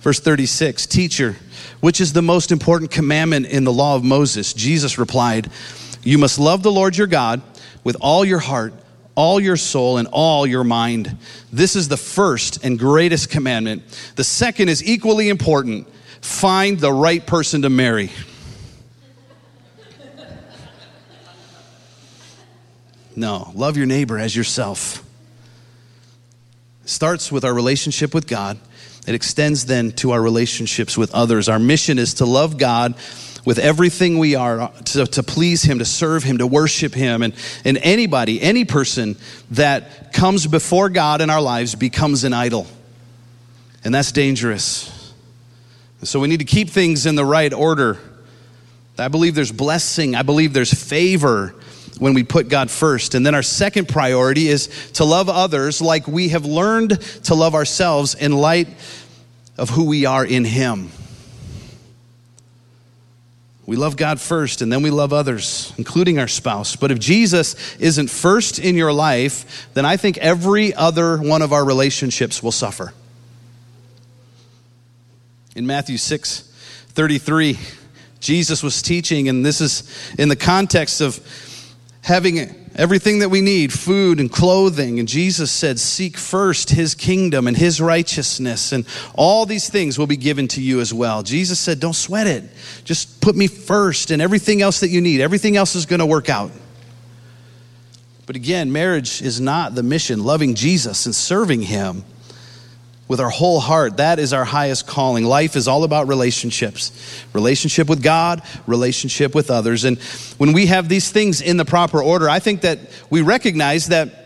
verse 0.00 0.20
36. 0.20 0.86
Teacher, 0.86 1.34
which 1.80 1.98
is 1.98 2.12
the 2.12 2.20
most 2.20 2.52
important 2.52 2.90
commandment 2.90 3.46
in 3.46 3.64
the 3.64 3.72
law 3.72 3.96
of 3.96 4.04
Moses? 4.04 4.52
Jesus 4.52 4.98
replied, 4.98 5.50
You 6.02 6.18
must 6.18 6.38
love 6.38 6.62
the 6.62 6.70
Lord 6.70 6.94
your 6.94 7.06
God 7.06 7.40
with 7.84 7.96
all 8.02 8.22
your 8.22 8.38
heart, 8.38 8.74
all 9.14 9.40
your 9.40 9.56
soul, 9.56 9.96
and 9.96 10.08
all 10.12 10.46
your 10.46 10.62
mind. 10.62 11.16
This 11.50 11.74
is 11.74 11.88
the 11.88 11.96
first 11.96 12.62
and 12.62 12.78
greatest 12.78 13.30
commandment. 13.30 13.82
The 14.16 14.24
second 14.24 14.68
is 14.68 14.84
equally 14.84 15.30
important 15.30 15.88
find 16.20 16.78
the 16.78 16.92
right 16.92 17.26
person 17.26 17.62
to 17.62 17.70
marry. 17.70 18.10
No, 23.16 23.52
love 23.54 23.78
your 23.78 23.86
neighbor 23.86 24.18
as 24.18 24.36
yourself. 24.36 25.07
Starts 26.88 27.30
with 27.30 27.44
our 27.44 27.52
relationship 27.52 28.14
with 28.14 28.26
God. 28.26 28.58
It 29.06 29.14
extends 29.14 29.66
then 29.66 29.92
to 29.92 30.12
our 30.12 30.22
relationships 30.22 30.96
with 30.96 31.14
others. 31.14 31.46
Our 31.46 31.58
mission 31.58 31.98
is 31.98 32.14
to 32.14 32.24
love 32.24 32.56
God 32.56 32.94
with 33.44 33.58
everything 33.58 34.18
we 34.18 34.36
are, 34.36 34.72
to, 34.86 35.04
to 35.04 35.22
please 35.22 35.62
Him, 35.62 35.80
to 35.80 35.84
serve 35.84 36.22
Him, 36.22 36.38
to 36.38 36.46
worship 36.46 36.94
Him. 36.94 37.22
And, 37.22 37.34
and 37.62 37.76
anybody, 37.76 38.40
any 38.40 38.64
person 38.64 39.18
that 39.50 40.14
comes 40.14 40.46
before 40.46 40.88
God 40.88 41.20
in 41.20 41.28
our 41.28 41.42
lives 41.42 41.74
becomes 41.74 42.24
an 42.24 42.32
idol. 42.32 42.66
And 43.84 43.94
that's 43.94 44.10
dangerous. 44.10 45.12
So 46.04 46.20
we 46.20 46.28
need 46.28 46.40
to 46.40 46.46
keep 46.46 46.70
things 46.70 47.04
in 47.04 47.16
the 47.16 47.24
right 47.24 47.52
order. 47.52 47.98
I 48.96 49.08
believe 49.08 49.34
there's 49.34 49.52
blessing, 49.52 50.14
I 50.14 50.22
believe 50.22 50.54
there's 50.54 50.72
favor 50.72 51.54
when 51.98 52.14
we 52.14 52.22
put 52.22 52.48
God 52.48 52.70
first. 52.70 53.14
And 53.14 53.24
then 53.24 53.34
our 53.34 53.42
second 53.42 53.88
priority 53.88 54.48
is 54.48 54.68
to 54.94 55.04
love 55.04 55.28
others 55.28 55.80
like 55.80 56.06
we 56.06 56.28
have 56.28 56.44
learned 56.44 57.00
to 57.24 57.34
love 57.34 57.54
ourselves 57.54 58.14
in 58.14 58.32
light 58.32 58.68
of 59.56 59.70
who 59.70 59.84
we 59.86 60.06
are 60.06 60.24
in 60.24 60.44
Him. 60.44 60.90
We 63.66 63.76
love 63.76 63.98
God 63.98 64.18
first 64.18 64.62
and 64.62 64.72
then 64.72 64.82
we 64.82 64.90
love 64.90 65.12
others, 65.12 65.74
including 65.76 66.18
our 66.18 66.26
spouse. 66.26 66.74
But 66.74 66.90
if 66.90 66.98
Jesus 66.98 67.76
isn't 67.76 68.08
first 68.08 68.58
in 68.58 68.76
your 68.76 68.94
life, 68.94 69.68
then 69.74 69.84
I 69.84 69.98
think 69.98 70.16
every 70.16 70.72
other 70.72 71.18
one 71.18 71.42
of 71.42 71.52
our 71.52 71.64
relationships 71.64 72.42
will 72.42 72.52
suffer. 72.52 72.94
In 75.54 75.66
Matthew 75.66 75.98
6 75.98 76.44
33, 76.90 77.58
Jesus 78.20 78.62
was 78.62 78.82
teaching, 78.82 79.28
and 79.28 79.44
this 79.44 79.60
is 79.60 80.14
in 80.18 80.28
the 80.28 80.36
context 80.36 81.00
of 81.00 81.20
having 82.08 82.38
everything 82.74 83.18
that 83.18 83.28
we 83.28 83.42
need 83.42 83.70
food 83.70 84.18
and 84.18 84.32
clothing. 84.32 84.98
And 84.98 85.06
Jesus 85.06 85.52
said, 85.52 85.78
Seek 85.78 86.16
first 86.16 86.70
his 86.70 86.94
kingdom 86.94 87.46
and 87.46 87.54
his 87.54 87.82
righteousness, 87.82 88.72
and 88.72 88.86
all 89.14 89.44
these 89.44 89.68
things 89.68 89.98
will 89.98 90.06
be 90.06 90.16
given 90.16 90.48
to 90.48 90.62
you 90.62 90.80
as 90.80 90.92
well. 90.92 91.22
Jesus 91.22 91.60
said, 91.60 91.80
Don't 91.80 91.92
sweat 91.92 92.26
it. 92.26 92.44
Just 92.84 93.20
put 93.20 93.36
me 93.36 93.46
first, 93.46 94.10
and 94.10 94.22
everything 94.22 94.62
else 94.62 94.80
that 94.80 94.88
you 94.88 95.02
need, 95.02 95.20
everything 95.20 95.58
else 95.58 95.74
is 95.74 95.84
going 95.84 96.00
to 96.00 96.06
work 96.06 96.30
out. 96.30 96.50
But 98.24 98.36
again, 98.36 98.72
marriage 98.72 99.20
is 99.20 99.38
not 99.38 99.74
the 99.74 99.82
mission. 99.82 100.24
Loving 100.24 100.54
Jesus 100.54 101.04
and 101.04 101.14
serving 101.14 101.60
him 101.60 102.04
with 103.08 103.20
our 103.20 103.30
whole 103.30 103.58
heart. 103.58 103.96
That 103.96 104.18
is 104.18 104.32
our 104.32 104.44
highest 104.44 104.86
calling. 104.86 105.24
Life 105.24 105.56
is 105.56 105.66
all 105.66 105.82
about 105.84 106.06
relationships 106.06 106.92
relationship 107.32 107.88
with 107.88 108.02
God, 108.02 108.42
relationship 108.66 109.34
with 109.34 109.50
others. 109.50 109.84
And 109.84 109.98
when 110.36 110.52
we 110.52 110.66
have 110.66 110.88
these 110.88 111.10
things 111.10 111.40
in 111.40 111.56
the 111.56 111.64
proper 111.64 112.02
order, 112.02 112.28
I 112.28 112.38
think 112.38 112.60
that 112.60 112.78
we 113.10 113.22
recognize 113.22 113.88
that 113.88 114.18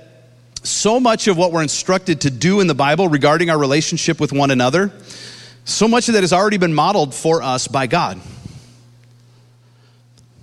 so 0.65 1.01
much 1.01 1.29
of 1.29 1.37
what 1.37 1.53
we're 1.53 1.63
instructed 1.63 2.21
to 2.23 2.31
do 2.31 2.61
in 2.61 2.67
the 2.67 2.75
Bible 2.75 3.09
regarding 3.09 3.51
our 3.51 3.59
relationship 3.59 4.21
with 4.21 4.33
one 4.33 4.51
another, 4.51 4.93
so 5.65 5.89
much 5.89 6.09
of 6.09 6.15
that 6.15 6.23
has 6.23 6.33
already 6.33 6.59
been 6.59 6.75
modeled 6.75 7.15
for 7.15 7.43
us 7.43 7.69
by 7.69 7.87
God. 7.87 8.21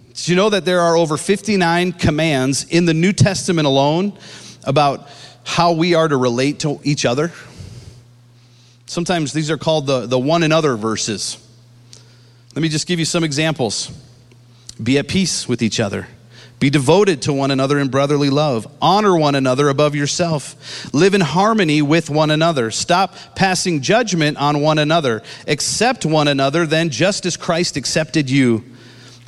Did 0.10 0.27
you 0.27 0.36
know 0.36 0.50
that 0.50 0.65
there 0.65 0.81
are 0.81 0.98
over 0.98 1.15
59 1.15 1.93
commands 1.93 2.65
in 2.65 2.86
the 2.86 2.93
New 2.93 3.13
Testament 3.13 3.65
alone 3.65 4.17
about 4.65 5.08
how 5.46 5.72
we 5.72 5.93
are 5.93 6.08
to 6.08 6.17
relate 6.17 6.60
to 6.60 6.79
each 6.84 7.05
other? 7.05 7.31
Sometimes 8.89 9.34
these 9.34 9.51
are 9.51 9.58
called 9.58 9.86
the, 9.86 10.08
the 10.08 10.17
one 10.17 10.41
another 10.41 10.75
verses. 10.75 11.38
Let 12.55 12.63
me 12.63 12.69
just 12.69 12.88
give 12.88 12.98
you 12.98 13.05
some 13.05 13.24
examples. 13.24 13.91
Be 14.81 14.98
at 14.98 15.08
peace 15.08 15.48
with 15.48 15.62
each 15.62 15.79
other. 15.79 16.08
Be 16.60 16.72
devoted 16.72 17.22
to 17.22 17.34
one 17.34 17.51
another 17.51 17.77
in 17.77 17.89
brotherly 17.89 18.31
love. 18.31 18.65
Honor 18.81 19.15
one 19.15 19.36
another 19.36 19.69
above 19.69 19.93
yourself. 19.93 20.91
Live 20.91 21.13
in 21.13 21.22
harmony 21.22 21.84
with 21.84 22.10
one 22.10 22.31
another. 22.31 22.72
Stop 22.72 23.13
passing 23.36 23.84
judgment 23.84 24.38
on 24.38 24.60
one 24.60 24.79
another. 24.79 25.22
Accept 25.46 26.03
one 26.03 26.27
another, 26.27 26.65
then, 26.65 26.89
just 26.89 27.27
as 27.27 27.38
Christ 27.38 27.77
accepted 27.77 28.27
you. 28.27 28.63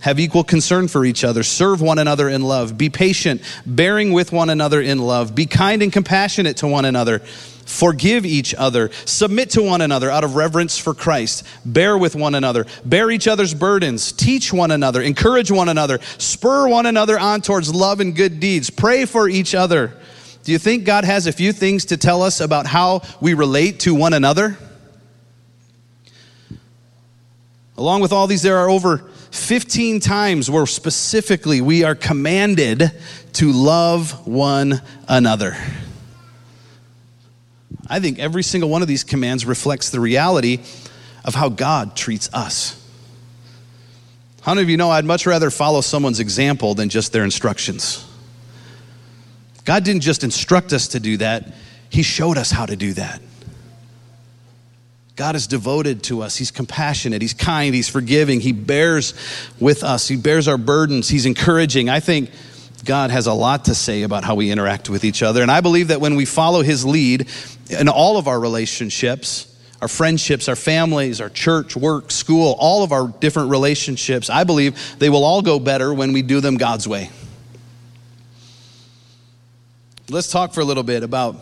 Have 0.02 0.20
equal 0.20 0.44
concern 0.44 0.88
for 0.88 1.06
each 1.06 1.24
other. 1.24 1.44
Serve 1.44 1.82
one 1.82 2.00
another 2.00 2.28
in 2.28 2.42
love. 2.42 2.80
Be 2.80 2.90
patient, 2.90 3.44
bearing 3.68 4.12
with 4.12 4.32
one 4.32 4.50
another 4.50 4.82
in 4.82 4.98
love. 4.98 5.36
Be 5.36 5.46
kind 5.46 5.84
and 5.84 5.94
compassionate 5.94 6.58
to 6.58 6.68
one 6.68 6.86
another. 6.86 7.22
Forgive 7.66 8.26
each 8.26 8.54
other. 8.56 8.92
Submit 9.06 9.52
to 9.52 9.64
one 9.64 9.82
another 9.82 10.10
out 10.10 10.24
of 10.24 10.36
reverence 10.36 10.78
for 10.78 10.94
Christ. 10.94 11.46
Bear 11.66 11.98
with 11.98 12.16
one 12.16 12.36
another. 12.36 12.66
Bear 12.86 13.12
each 13.12 13.28
other's 13.28 13.54
burdens. 13.54 14.12
Teach 14.12 14.52
one 14.52 14.72
another. 14.72 15.02
Encourage 15.02 15.52
one 15.52 15.70
another. 15.70 16.00
Spur 16.18 16.68
one 16.68 16.86
another 16.86 17.20
on 17.20 17.42
towards 17.42 17.74
love 17.74 18.00
and 18.00 18.16
good 18.16 18.40
deeds. 18.40 18.70
Pray 18.70 19.06
for 19.06 19.30
each 19.30 19.56
other. 19.56 19.96
Do 20.44 20.52
you 20.52 20.58
think 20.58 20.86
God 20.86 21.06
has 21.06 21.28
a 21.28 21.32
few 21.32 21.54
things 21.54 21.86
to 21.86 21.98
tell 21.98 22.24
us 22.24 22.42
about 22.42 22.66
how 22.66 23.02
we 23.20 23.34
relate 23.34 23.82
to 23.82 23.94
one 23.94 24.14
another? 24.14 24.58
Along 27.78 28.02
with 28.02 28.12
all 28.12 28.28
these, 28.28 28.42
there 28.42 28.58
are 28.58 28.70
over 28.70 28.98
15 29.32 30.00
times 30.00 30.50
where 30.50 30.66
specifically 30.66 31.62
we 31.62 31.84
are 31.84 31.96
commanded 31.96 32.92
to 33.34 33.52
love 33.52 34.28
one 34.28 34.82
another. 35.08 35.56
I 37.88 38.00
think 38.00 38.20
every 38.20 38.44
single 38.44 38.70
one 38.70 38.82
of 38.82 38.88
these 38.88 39.04
commands 39.04 39.46
reflects 39.46 39.90
the 39.90 40.00
reality 40.00 40.60
of 41.26 41.36
how 41.36 41.50
God 41.50 41.96
treats 41.96 42.34
us. 42.34 42.78
How 44.42 44.54
many 44.54 44.64
of 44.64 44.70
you 44.70 44.78
know 44.78 44.90
I'd 44.90 45.06
much 45.06 45.26
rather 45.26 45.52
follow 45.52 45.82
someone's 45.82 46.20
example 46.20 46.74
than 46.74 46.90
just 46.90 47.14
their 47.14 47.24
instructions? 47.24 48.06
God 49.66 49.84
didn't 49.84 50.02
just 50.02 50.24
instruct 50.24 50.74
us 50.74 50.90
to 50.90 51.00
do 51.00 51.18
that, 51.18 51.54
He 51.90 52.04
showed 52.04 52.38
us 52.38 52.50
how 52.50 52.66
to 52.66 52.76
do 52.76 52.94
that. 52.94 53.22
God 55.16 55.36
is 55.36 55.46
devoted 55.46 56.04
to 56.04 56.24
us. 56.24 56.38
He's 56.38 56.50
compassionate. 56.50 57.22
He's 57.22 57.36
kind. 57.36 57.76
He's 57.76 57.90
forgiving. 57.90 58.40
He 58.40 58.54
bears 58.54 59.14
with 59.60 59.84
us. 59.84 60.08
He 60.08 60.16
bears 60.16 60.48
our 60.48 60.58
burdens. 60.58 61.10
He's 61.10 61.28
encouraging. 61.28 61.90
I 61.90 62.00
think 62.00 62.32
God 62.84 63.12
has 63.12 63.28
a 63.28 63.34
lot 63.34 63.66
to 63.66 63.76
say 63.76 64.04
about 64.04 64.24
how 64.24 64.36
we 64.36 64.52
interact 64.52 64.90
with 64.90 65.04
each 65.04 65.22
other. 65.22 65.42
And 65.42 65.52
I 65.52 65.62
believe 65.62 65.90
that 65.90 66.02
when 66.02 66.16
we 66.16 66.26
follow 66.26 66.62
His 66.62 66.86
lead 66.86 67.28
in 67.70 67.88
all 67.88 68.18
of 68.18 68.28
our 68.28 68.40
relationships, 68.40 69.48
our 69.82 69.88
friendships, 69.88 70.48
our 70.48 70.56
families, 70.56 71.22
our 71.22 71.30
church, 71.30 71.76
work, 71.76 72.12
school, 72.12 72.56
all 72.60 72.84
of 72.84 72.92
our 72.92 73.08
different 73.08 73.50
relationships, 73.50 74.30
I 74.30 74.44
believe 74.44 74.96
they 75.00 75.10
will 75.10 75.24
all 75.24 75.42
go 75.42 75.60
better 75.60 75.94
when 75.94 76.14
we 76.14 76.22
do 76.22 76.40
them 76.40 76.58
God's 76.58 76.88
way. 76.88 77.10
Let's 80.10 80.30
talk 80.30 80.54
for 80.54 80.62
a 80.62 80.66
little 80.66 80.84
bit 80.84 81.04
about 81.04 81.38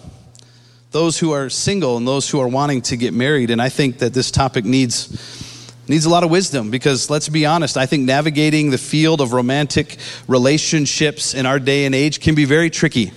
those 0.92 1.20
who 1.20 1.32
are 1.32 1.50
single 1.50 1.98
and 1.98 2.08
those 2.08 2.30
who 2.30 2.40
are 2.40 2.48
wanting 2.48 2.82
to 2.84 2.98
get 2.98 3.14
married. 3.14 3.50
And 3.50 3.62
I 3.62 3.70
think 3.70 4.00
that 4.00 4.14
this 4.14 4.32
topic 4.32 4.66
needs 4.66 5.49
needs 5.90 6.06
a 6.06 6.10
lot 6.10 6.24
of 6.24 6.30
wisdom 6.30 6.70
because 6.70 7.10
let's 7.10 7.28
be 7.28 7.48
honest, 7.48 7.76
I 7.76 7.88
think 7.88 8.06
navigating 8.06 8.70
the 8.70 8.78
field 8.78 9.22
of 9.22 9.34
romantic 9.34 9.98
relationships 10.28 11.34
in 11.34 11.48
our 11.48 11.60
day 11.60 11.86
and 11.86 11.96
age 11.96 12.22
can 12.22 12.36
be 12.36 12.46
very 12.46 12.70
tricky. 12.70 13.12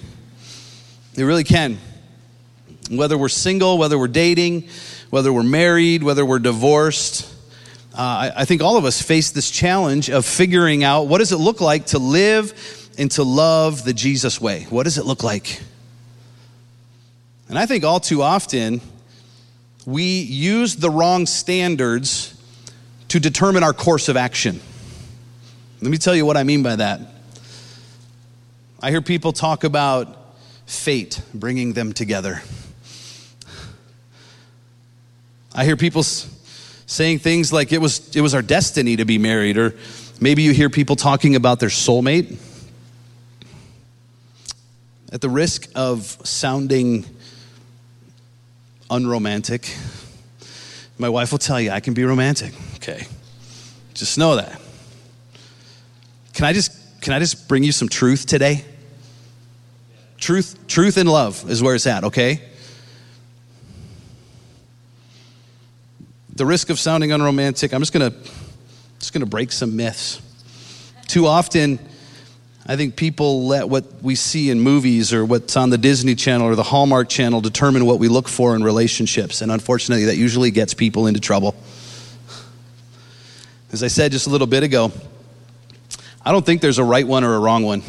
It 1.14 1.24
really 1.24 1.44
can. 1.44 1.78
Whether 2.90 3.18
we're 3.18 3.28
single, 3.28 3.76
whether 3.76 3.98
we're 3.98 4.08
dating, 4.08 4.68
whether 5.10 5.30
we're 5.30 5.42
married, 5.42 6.02
whether 6.02 6.24
we're 6.24 6.38
divorced. 6.38 7.28
Uh, 7.92 8.00
I, 8.00 8.32
I 8.36 8.44
think 8.46 8.62
all 8.62 8.78
of 8.78 8.86
us 8.86 9.02
face 9.02 9.30
this 9.32 9.50
challenge 9.50 10.08
of 10.08 10.24
figuring 10.24 10.82
out 10.82 11.08
what 11.08 11.18
does 11.18 11.30
it 11.30 11.36
look 11.36 11.60
like 11.60 11.86
to 11.88 11.98
live 11.98 12.90
and 12.96 13.10
to 13.12 13.22
love 13.22 13.84
the 13.84 13.92
Jesus 13.92 14.40
way. 14.40 14.66
What 14.70 14.84
does 14.84 14.96
it 14.96 15.04
look 15.04 15.22
like? 15.22 15.60
And 17.50 17.58
I 17.58 17.66
think 17.66 17.84
all 17.84 18.00
too 18.00 18.22
often 18.22 18.80
we 19.84 20.22
use 20.22 20.76
the 20.76 20.88
wrong 20.88 21.26
standards 21.26 22.38
to 23.12 23.20
determine 23.20 23.62
our 23.62 23.74
course 23.74 24.08
of 24.08 24.16
action. 24.16 24.58
Let 25.82 25.90
me 25.90 25.98
tell 25.98 26.16
you 26.16 26.24
what 26.24 26.38
I 26.38 26.44
mean 26.44 26.62
by 26.62 26.76
that. 26.76 26.98
I 28.80 28.90
hear 28.90 29.02
people 29.02 29.34
talk 29.34 29.64
about 29.64 30.34
fate 30.64 31.20
bringing 31.34 31.74
them 31.74 31.92
together. 31.92 32.40
I 35.54 35.66
hear 35.66 35.76
people 35.76 36.02
saying 36.02 37.18
things 37.18 37.52
like 37.52 37.70
it 37.70 37.82
was, 37.82 38.16
it 38.16 38.22
was 38.22 38.34
our 38.34 38.40
destiny 38.40 38.96
to 38.96 39.04
be 39.04 39.18
married, 39.18 39.58
or 39.58 39.74
maybe 40.18 40.40
you 40.40 40.52
hear 40.52 40.70
people 40.70 40.96
talking 40.96 41.36
about 41.36 41.60
their 41.60 41.68
soulmate. 41.68 42.38
At 45.12 45.20
the 45.20 45.28
risk 45.28 45.70
of 45.74 46.16
sounding 46.24 47.04
unromantic, 48.90 49.70
my 51.02 51.10
wife 51.10 51.32
will 51.32 51.38
tell 51.38 51.60
you 51.60 51.70
I 51.70 51.80
can 51.80 51.92
be 51.92 52.04
romantic. 52.04 52.54
Okay. 52.76 53.06
Just 53.92 54.16
know 54.16 54.36
that. 54.36 54.58
Can 56.32 56.46
I 56.46 56.54
just 56.54 56.72
can 57.02 57.12
I 57.12 57.18
just 57.18 57.48
bring 57.48 57.62
you 57.62 57.72
some 57.72 57.88
truth 57.88 58.24
today? 58.24 58.64
Truth 60.16 60.66
truth 60.66 60.96
and 60.96 61.08
love 61.10 61.50
is 61.50 61.62
where 61.62 61.74
it's 61.74 61.86
at, 61.86 62.04
okay? 62.04 62.40
the 66.34 66.46
risk 66.46 66.70
of 66.70 66.78
sounding 66.78 67.12
unromantic, 67.12 67.72
I'm 67.72 67.80
just 67.80 67.92
gonna 67.92 68.12
just 68.98 69.12
gonna 69.12 69.26
break 69.26 69.52
some 69.52 69.76
myths. 69.76 70.20
Too 71.06 71.26
often, 71.26 71.78
I 72.64 72.76
think 72.76 72.94
people 72.94 73.46
let 73.46 73.68
what 73.68 73.84
we 74.02 74.14
see 74.14 74.48
in 74.48 74.60
movies 74.60 75.12
or 75.12 75.24
what's 75.24 75.56
on 75.56 75.70
the 75.70 75.78
Disney 75.78 76.14
Channel 76.14 76.46
or 76.46 76.54
the 76.54 76.62
Hallmark 76.62 77.08
Channel 77.08 77.40
determine 77.40 77.86
what 77.86 77.98
we 77.98 78.06
look 78.06 78.28
for 78.28 78.54
in 78.54 78.62
relationships, 78.62 79.42
and 79.42 79.50
unfortunately, 79.50 80.04
that 80.06 80.16
usually 80.16 80.52
gets 80.52 80.72
people 80.72 81.08
into 81.08 81.18
trouble. 81.18 81.56
As 83.72 83.82
I 83.82 83.88
said 83.88 84.12
just 84.12 84.28
a 84.28 84.30
little 84.30 84.46
bit 84.46 84.62
ago, 84.62 84.92
I 86.24 86.30
don't 86.30 86.46
think 86.46 86.60
there's 86.60 86.78
a 86.78 86.84
right 86.84 87.06
one 87.06 87.24
or 87.24 87.34
a 87.34 87.40
wrong 87.40 87.64
one, 87.64 87.82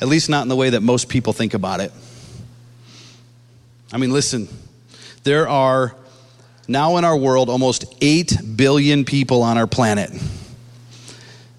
at 0.00 0.08
least 0.08 0.30
not 0.30 0.42
in 0.42 0.48
the 0.48 0.56
way 0.56 0.70
that 0.70 0.80
most 0.80 1.10
people 1.10 1.34
think 1.34 1.52
about 1.52 1.80
it. 1.80 1.92
I 3.92 3.98
mean, 3.98 4.10
listen, 4.10 4.48
there 5.24 5.48
are 5.48 5.94
now 6.66 6.96
in 6.96 7.04
our 7.04 7.16
world 7.16 7.50
almost 7.50 7.84
8 8.00 8.56
billion 8.56 9.04
people 9.04 9.42
on 9.42 9.58
our 9.58 9.66
planet. 9.66 10.10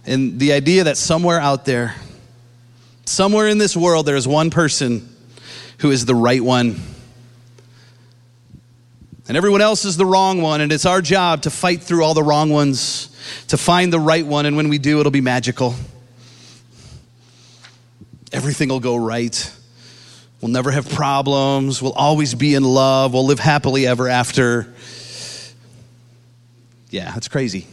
And 0.06 0.40
the 0.40 0.54
idea 0.54 0.86
that 0.86 0.98
somewhere 0.98 1.40
out 1.40 1.66
there, 1.66 1.96
somewhere 3.06 3.48
in 3.48 3.58
this 3.58 3.78
world, 3.78 4.06
there 4.06 4.16
is 4.16 4.28
one 4.28 4.50
person 4.50 5.08
who 5.80 5.92
is 5.92 6.06
the 6.06 6.16
right 6.16 6.42
one. 6.42 6.80
And 9.28 9.38
everyone 9.38 9.62
else 9.62 9.86
is 9.86 9.98
the 9.98 10.06
wrong 10.06 10.42
one. 10.42 10.62
And 10.62 10.72
it's 10.72 10.86
our 10.86 11.02
job 11.02 11.44
to 11.44 11.50
fight 11.50 11.82
through 11.82 12.04
all 12.04 12.14
the 12.14 12.24
wrong 12.24 12.50
ones, 12.50 13.16
to 13.48 13.58
find 13.58 13.94
the 13.94 14.00
right 14.00 14.26
one. 14.26 14.46
And 14.46 14.58
when 14.58 14.70
we 14.70 14.78
do, 14.78 15.00
it'll 15.00 15.12
be 15.12 15.22
magical. 15.22 15.76
Everything 18.32 18.70
will 18.70 18.80
go 18.80 18.96
right. 18.96 19.52
We'll 20.42 20.52
never 20.52 20.72
have 20.72 20.90
problems. 20.90 21.82
We'll 21.82 21.94
always 21.94 22.34
be 22.34 22.56
in 22.56 22.64
love. 22.64 23.14
We'll 23.14 23.26
live 23.26 23.40
happily 23.40 23.86
ever 23.86 24.08
after. 24.08 24.74
Yeah, 26.90 27.12
that's 27.14 27.28
crazy. 27.28 27.68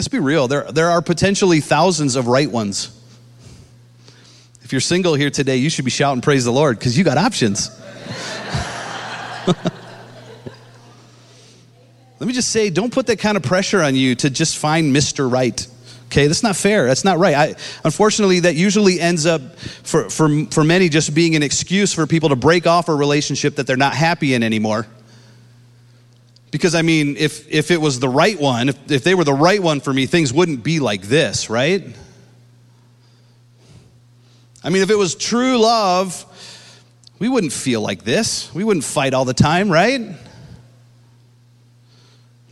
Let's 0.00 0.08
be 0.08 0.18
real. 0.18 0.48
There, 0.48 0.62
there 0.72 0.88
are 0.88 1.02
potentially 1.02 1.60
thousands 1.60 2.16
of 2.16 2.26
right 2.26 2.50
ones. 2.50 2.98
If 4.62 4.72
you're 4.72 4.80
single 4.80 5.12
here 5.12 5.28
today, 5.28 5.58
you 5.58 5.68
should 5.68 5.84
be 5.84 5.90
shouting, 5.90 6.22
Praise 6.22 6.46
the 6.46 6.50
Lord, 6.50 6.78
because 6.78 6.96
you 6.96 7.04
got 7.04 7.18
options. 7.18 7.68
Let 9.46 9.66
me 12.18 12.32
just 12.32 12.50
say, 12.50 12.70
don't 12.70 12.90
put 12.90 13.08
that 13.08 13.18
kind 13.18 13.36
of 13.36 13.42
pressure 13.42 13.82
on 13.82 13.94
you 13.94 14.14
to 14.14 14.30
just 14.30 14.56
find 14.56 14.96
Mr. 14.96 15.30
Right. 15.30 15.66
Okay, 16.06 16.28
that's 16.28 16.42
not 16.42 16.56
fair. 16.56 16.86
That's 16.86 17.04
not 17.04 17.18
right. 17.18 17.34
I, 17.34 17.54
unfortunately, 17.84 18.40
that 18.40 18.54
usually 18.54 19.00
ends 19.00 19.26
up 19.26 19.54
for, 19.58 20.08
for, 20.08 20.46
for 20.46 20.64
many 20.64 20.88
just 20.88 21.14
being 21.14 21.36
an 21.36 21.42
excuse 21.42 21.92
for 21.92 22.06
people 22.06 22.30
to 22.30 22.36
break 22.36 22.66
off 22.66 22.88
a 22.88 22.94
relationship 22.94 23.56
that 23.56 23.66
they're 23.66 23.76
not 23.76 23.92
happy 23.92 24.32
in 24.32 24.42
anymore. 24.42 24.86
Because, 26.50 26.74
I 26.74 26.82
mean, 26.82 27.16
if, 27.16 27.48
if 27.48 27.70
it 27.70 27.80
was 27.80 28.00
the 28.00 28.08
right 28.08 28.38
one, 28.38 28.70
if, 28.70 28.90
if 28.90 29.04
they 29.04 29.14
were 29.14 29.24
the 29.24 29.32
right 29.32 29.62
one 29.62 29.80
for 29.80 29.92
me, 29.92 30.06
things 30.06 30.32
wouldn't 30.32 30.64
be 30.64 30.80
like 30.80 31.02
this, 31.02 31.48
right? 31.48 31.84
I 34.62 34.70
mean, 34.70 34.82
if 34.82 34.90
it 34.90 34.96
was 34.96 35.14
true 35.14 35.58
love, 35.58 36.26
we 37.18 37.28
wouldn't 37.28 37.52
feel 37.52 37.80
like 37.80 38.02
this. 38.02 38.52
We 38.52 38.64
wouldn't 38.64 38.84
fight 38.84 39.14
all 39.14 39.24
the 39.24 39.34
time, 39.34 39.70
right? 39.70 40.16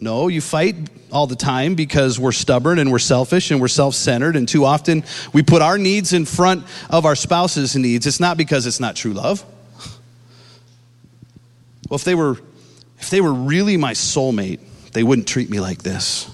No, 0.01 0.29
you 0.29 0.41
fight 0.41 0.77
all 1.11 1.27
the 1.27 1.37
time 1.37 1.75
because 1.75 2.21
we're 2.21 2.33
stubborn 2.33 2.79
and 2.79 2.93
we're 2.93 2.99
selfish 2.99 3.51
and 3.51 3.61
we're 3.61 3.69
self 3.69 3.95
centered, 3.95 4.37
and 4.37 4.49
too 4.49 4.65
often 4.65 5.03
we 5.33 5.43
put 5.43 5.61
our 5.61 5.77
needs 5.77 6.13
in 6.13 6.25
front 6.25 6.65
of 6.89 7.05
our 7.05 7.17
spouse's 7.17 7.75
needs. 7.75 8.07
It's 8.07 8.21
not 8.21 8.37
because 8.37 8.67
it's 8.67 8.79
not 8.79 8.95
true 8.95 9.13
love. 9.13 9.45
Well, 11.89 11.97
if 11.97 12.05
they 12.05 12.15
were 12.15 12.39
if 13.01 13.11
they 13.11 13.21
were 13.21 13.33
really 13.33 13.77
my 13.77 13.93
soulmate, 13.93 14.61
they 14.93 15.03
wouldn't 15.03 15.29
treat 15.29 15.51
me 15.51 15.61
like 15.61 15.83
this. 15.83 16.31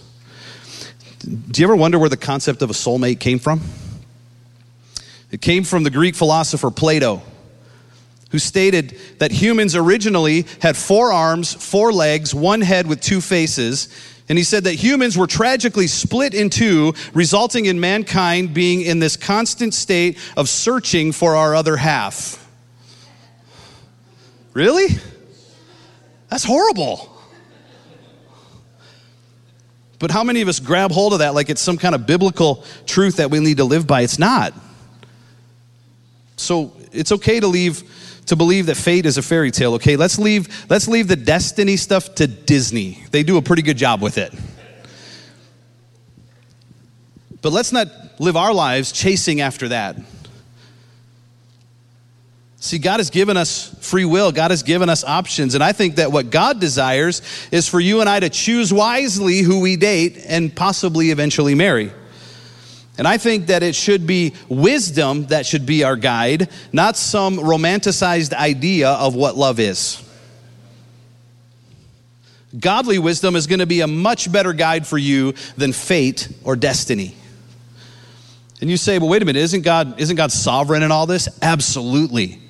Do 1.21 1.61
you 1.61 1.67
ever 1.67 1.77
wonder 1.77 1.99
where 1.99 2.09
the 2.09 2.17
concept 2.17 2.63
of 2.63 2.71
a 2.71 2.75
soulmate 2.75 3.21
came 3.21 3.39
from? 3.39 3.61
It 5.31 5.41
came 5.41 5.65
from 5.65 5.83
the 5.83 5.91
Greek 5.91 6.15
philosopher 6.15 6.71
Plato, 6.71 7.23
who 8.31 8.39
stated 8.39 8.97
that 9.19 9.33
humans 9.33 9.75
originally 9.75 10.47
had 10.61 10.77
four 10.77 11.13
arms, 11.13 11.55
four 11.55 11.93
legs, 11.93 12.35
one 12.35 12.61
head 12.61 12.87
with 12.87 13.01
two 13.01 13.21
faces. 13.21 13.89
And 14.29 14.39
he 14.39 14.45
said 14.45 14.65
that 14.65 14.75
humans 14.75 15.19
were 15.19 15.27
tragically 15.27 15.87
split 15.87 16.35
in 16.35 16.51
two, 16.51 16.95
resulting 17.15 17.67
in 17.67 17.81
mankind 17.81 18.55
being 18.55 18.83
in 18.83 18.99
this 18.99 19.17
constant 19.17 19.75
state 19.75 20.19
of 20.37 20.49
searching 20.49 21.13
for 21.13 21.37
our 21.37 21.55
other 21.55 21.77
half. 21.77 22.41
Really? 24.53 24.89
That's 26.35 26.43
horrible. 26.43 27.17
But 30.01 30.11
how 30.11 30.25
many 30.25 30.41
of 30.41 30.49
us 30.49 30.59
grab 30.59 30.91
hold 30.91 31.13
of 31.13 31.21
that 31.21 31.33
like 31.33 31.49
it's 31.49 31.61
some 31.61 31.79
kind 31.79 31.95
of 31.95 32.09
biblical 32.09 32.65
truth 32.87 33.19
that 33.19 33.31
we 33.31 33.39
need 33.39 33.59
to 33.59 33.65
live 33.65 33.87
by? 33.87 34.01
It's 34.01 34.19
not. 34.19 34.53
So 36.35 36.73
it's 36.91 37.13
okay 37.13 37.39
to 37.39 37.47
leave 37.47 37.85
to 38.27 38.35
believe 38.35 38.67
that 38.67 38.77
fate 38.77 39.07
is 39.07 39.17
a 39.17 39.23
fairy 39.23 39.53
tale, 39.53 39.75
okay? 39.75 39.95
Let's 39.95 40.19
leave 40.19 40.69
let's 40.69 40.89
leave 40.89 41.07
the 41.07 41.15
destiny 41.15 41.77
stuff 41.77 42.17
to 42.17 42.27
Disney. 42.27 43.05
They 43.13 43.23
do 43.23 43.37
a 43.37 43.43
pretty 43.43 43.63
good 43.63 43.77
job 43.77 44.03
with 44.03 44.19
it. 44.19 44.35
But 47.43 47.53
let's 47.53 47.71
not 47.71 47.87
live 48.19 48.37
our 48.37 48.53
lives 48.53 48.91
chasing 48.91 49.41
after 49.41 49.69
that. 49.69 49.99
See, 52.65 52.79
God 52.79 52.99
has 52.99 53.11
given 53.11 53.37
us 53.37 53.77
free 53.83 54.07
will. 54.07 54.33
God 54.33 54.51
has 54.51 54.63
given 54.63 54.89
us 54.89 55.05
options. 55.05 55.55
And 55.55 55.63
I 55.63 55.73
think 55.73 55.97
that 55.97 56.11
what 56.11 56.31
God 56.31 56.61
desires 56.61 57.21
is 57.53 57.69
for 57.69 57.79
you 57.79 58.01
and 58.01 58.09
I 58.09 58.21
to 58.21 58.31
choose 58.31 58.73
wisely 58.73 59.41
who 59.41 59.61
we 59.61 59.77
date 59.77 60.17
and 60.27 60.57
possibly 60.57 61.11
eventually 61.11 61.55
marry. 61.55 61.93
And 62.97 63.07
I 63.07 63.19
think 63.19 63.49
that 63.49 63.63
it 63.63 63.75
should 63.75 64.07
be 64.07 64.33
wisdom 64.49 65.27
that 65.27 65.45
should 65.45 65.67
be 65.67 65.85
our 65.85 65.95
guide, 65.95 66.49
not 66.73 66.97
some 66.97 67.37
romanticized 67.37 68.33
idea 68.33 68.89
of 68.93 69.15
what 69.15 69.37
love 69.37 69.61
is. 69.61 70.03
Godly 72.59 72.99
wisdom 72.99 73.37
is 73.37 73.47
going 73.47 73.59
to 73.59 73.67
be 73.67 73.83
a 73.83 73.87
much 73.87 74.33
better 74.33 74.55
guide 74.55 74.87
for 74.87 74.97
you 74.97 75.35
than 75.59 75.75
fate 75.75 76.31
or 76.45 76.57
destiny. 76.57 77.15
And 78.63 78.71
you 78.71 78.79
say, 78.79 78.99
well, 78.99 79.11
wait 79.11 79.21
a 79.21 79.27
minute, 79.27 79.41
isn't 79.41 79.61
God, 79.61 80.01
isn't 80.01 80.17
God 80.17 80.33
sovereign 80.33 80.83
in 80.83 80.91
all 80.91 81.05
this? 81.07 81.29
Absolutely. 81.43 82.41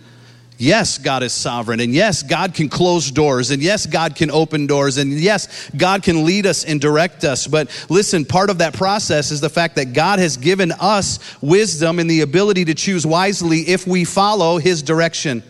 Yes, 0.56 0.98
God 0.98 1.24
is 1.24 1.32
sovereign. 1.32 1.80
And 1.80 1.92
yes, 1.92 2.22
God 2.22 2.54
can 2.54 2.68
close 2.68 3.10
doors. 3.10 3.50
And 3.50 3.60
yes, 3.60 3.86
God 3.86 4.14
can 4.14 4.30
open 4.30 4.66
doors. 4.66 4.98
And 4.98 5.12
yes, 5.12 5.70
God 5.76 6.04
can 6.04 6.24
lead 6.24 6.46
us 6.46 6.64
and 6.64 6.80
direct 6.80 7.24
us. 7.24 7.48
But 7.48 7.86
listen, 7.90 8.24
part 8.24 8.50
of 8.50 8.58
that 8.58 8.74
process 8.74 9.32
is 9.32 9.40
the 9.40 9.50
fact 9.50 9.74
that 9.76 9.92
God 9.92 10.20
has 10.20 10.36
given 10.36 10.70
us 10.72 11.18
wisdom 11.42 11.98
and 11.98 12.08
the 12.08 12.20
ability 12.20 12.66
to 12.66 12.74
choose 12.74 13.04
wisely 13.04 13.60
if 13.62 13.86
we 13.86 14.04
follow 14.04 14.58
His 14.58 14.82
direction. 14.82 15.42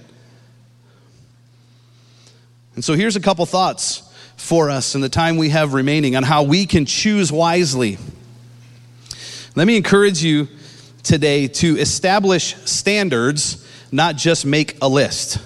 And 2.75 2.83
so 2.83 2.95
here's 2.95 3.17
a 3.17 3.21
couple 3.21 3.45
thoughts 3.45 4.03
for 4.37 4.71
us 4.71 4.95
in 4.95 5.03
the 5.03 5.09
time 5.11 5.37
we 5.37 5.51
have 5.51 5.75
remaining 5.75 6.17
on 6.17 6.23
how 6.23 6.45
we 6.45 6.65
can 6.65 6.87
choose 6.87 7.31
wisely. 7.31 7.99
Let 9.55 9.67
me 9.67 9.77
encourage 9.77 10.25
you 10.25 10.49
today 11.03 11.47
to 11.47 11.79
establish 11.79 12.57
standards 12.65 13.64
not 13.95 14.17
just 14.17 14.45
make 14.45 14.77
a 14.83 14.89
list. 14.89 15.39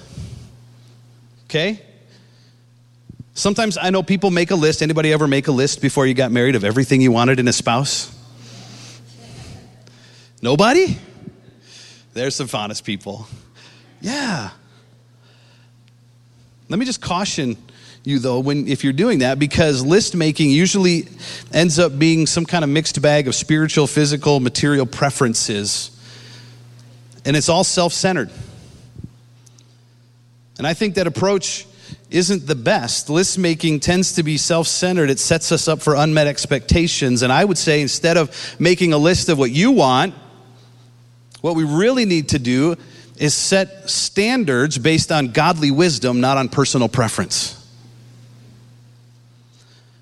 Okay? 1.44 1.82
Sometimes 3.34 3.76
I 3.76 3.90
know 3.90 4.02
people 4.02 4.30
make 4.30 4.50
a 4.50 4.54
list. 4.54 4.80
Anybody 4.80 5.12
ever 5.12 5.28
make 5.28 5.48
a 5.48 5.52
list 5.52 5.82
before 5.82 6.06
you 6.06 6.14
got 6.14 6.32
married 6.32 6.54
of 6.54 6.64
everything 6.64 7.02
you 7.02 7.12
wanted 7.12 7.40
in 7.40 7.46
a 7.46 7.52
spouse? 7.52 8.10
Nobody? 10.40 10.96
There's 12.14 12.36
some 12.36 12.48
honest 12.54 12.86
people. 12.86 13.26
Yeah. 14.00 14.48
Let 16.70 16.78
me 16.78 16.86
just 16.86 17.02
caution 17.02 17.58
you 18.04 18.18
though 18.18 18.38
when 18.38 18.66
if 18.66 18.82
you're 18.82 18.94
doing 18.94 19.18
that 19.18 19.38
because 19.38 19.84
list 19.84 20.16
making 20.16 20.48
usually 20.50 21.06
ends 21.52 21.78
up 21.78 21.98
being 21.98 22.26
some 22.26 22.46
kind 22.46 22.64
of 22.64 22.70
mixed 22.70 23.02
bag 23.02 23.28
of 23.28 23.34
spiritual, 23.34 23.86
physical, 23.86 24.40
material 24.40 24.86
preferences 24.86 25.97
and 27.28 27.36
it's 27.36 27.50
all 27.50 27.62
self 27.62 27.92
centered. 27.92 28.30
And 30.56 30.66
I 30.66 30.72
think 30.72 30.94
that 30.94 31.06
approach 31.06 31.66
isn't 32.10 32.46
the 32.46 32.54
best. 32.54 33.10
List 33.10 33.38
making 33.38 33.80
tends 33.80 34.14
to 34.14 34.22
be 34.22 34.38
self 34.38 34.66
centered, 34.66 35.10
it 35.10 35.20
sets 35.20 35.52
us 35.52 35.68
up 35.68 35.82
for 35.82 35.94
unmet 35.94 36.26
expectations. 36.26 37.22
And 37.22 37.30
I 37.30 37.44
would 37.44 37.58
say 37.58 37.82
instead 37.82 38.16
of 38.16 38.56
making 38.58 38.94
a 38.94 38.98
list 38.98 39.28
of 39.28 39.38
what 39.38 39.50
you 39.50 39.72
want, 39.72 40.14
what 41.42 41.54
we 41.54 41.64
really 41.64 42.06
need 42.06 42.30
to 42.30 42.38
do 42.38 42.76
is 43.18 43.34
set 43.34 43.90
standards 43.90 44.78
based 44.78 45.12
on 45.12 45.28
godly 45.28 45.70
wisdom, 45.70 46.22
not 46.22 46.38
on 46.38 46.48
personal 46.48 46.88
preference. 46.88 47.57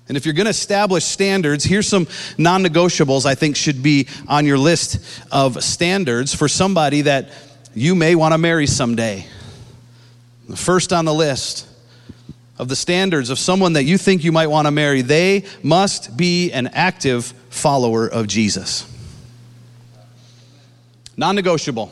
And 0.07 0.15
if 0.15 0.25
you're 0.25 0.33
going 0.33 0.45
to 0.45 0.51
establish 0.51 1.03
standards, 1.03 1.63
here's 1.63 1.87
some 1.87 2.07
non 2.37 2.63
negotiables 2.63 3.25
I 3.25 3.35
think 3.35 3.55
should 3.55 3.83
be 3.83 4.07
on 4.27 4.45
your 4.45 4.57
list 4.57 4.99
of 5.31 5.63
standards 5.63 6.33
for 6.33 6.47
somebody 6.47 7.01
that 7.01 7.29
you 7.73 7.93
may 7.93 8.15
want 8.15 8.33
to 8.33 8.37
marry 8.37 8.67
someday. 8.67 9.25
The 10.47 10.55
first 10.55 10.93
on 10.93 11.05
the 11.05 11.13
list 11.13 11.67
of 12.57 12.69
the 12.69 12.75
standards 12.75 13.29
of 13.29 13.37
someone 13.37 13.73
that 13.73 13.83
you 13.83 13.97
think 13.97 14.23
you 14.23 14.31
might 14.31 14.47
want 14.47 14.65
to 14.65 14.71
marry, 14.71 15.01
they 15.01 15.45
must 15.61 16.15
be 16.17 16.51
an 16.51 16.67
active 16.67 17.25
follower 17.49 18.07
of 18.07 18.27
Jesus. 18.27 18.85
Non 21.17 21.35
negotiable. 21.35 21.91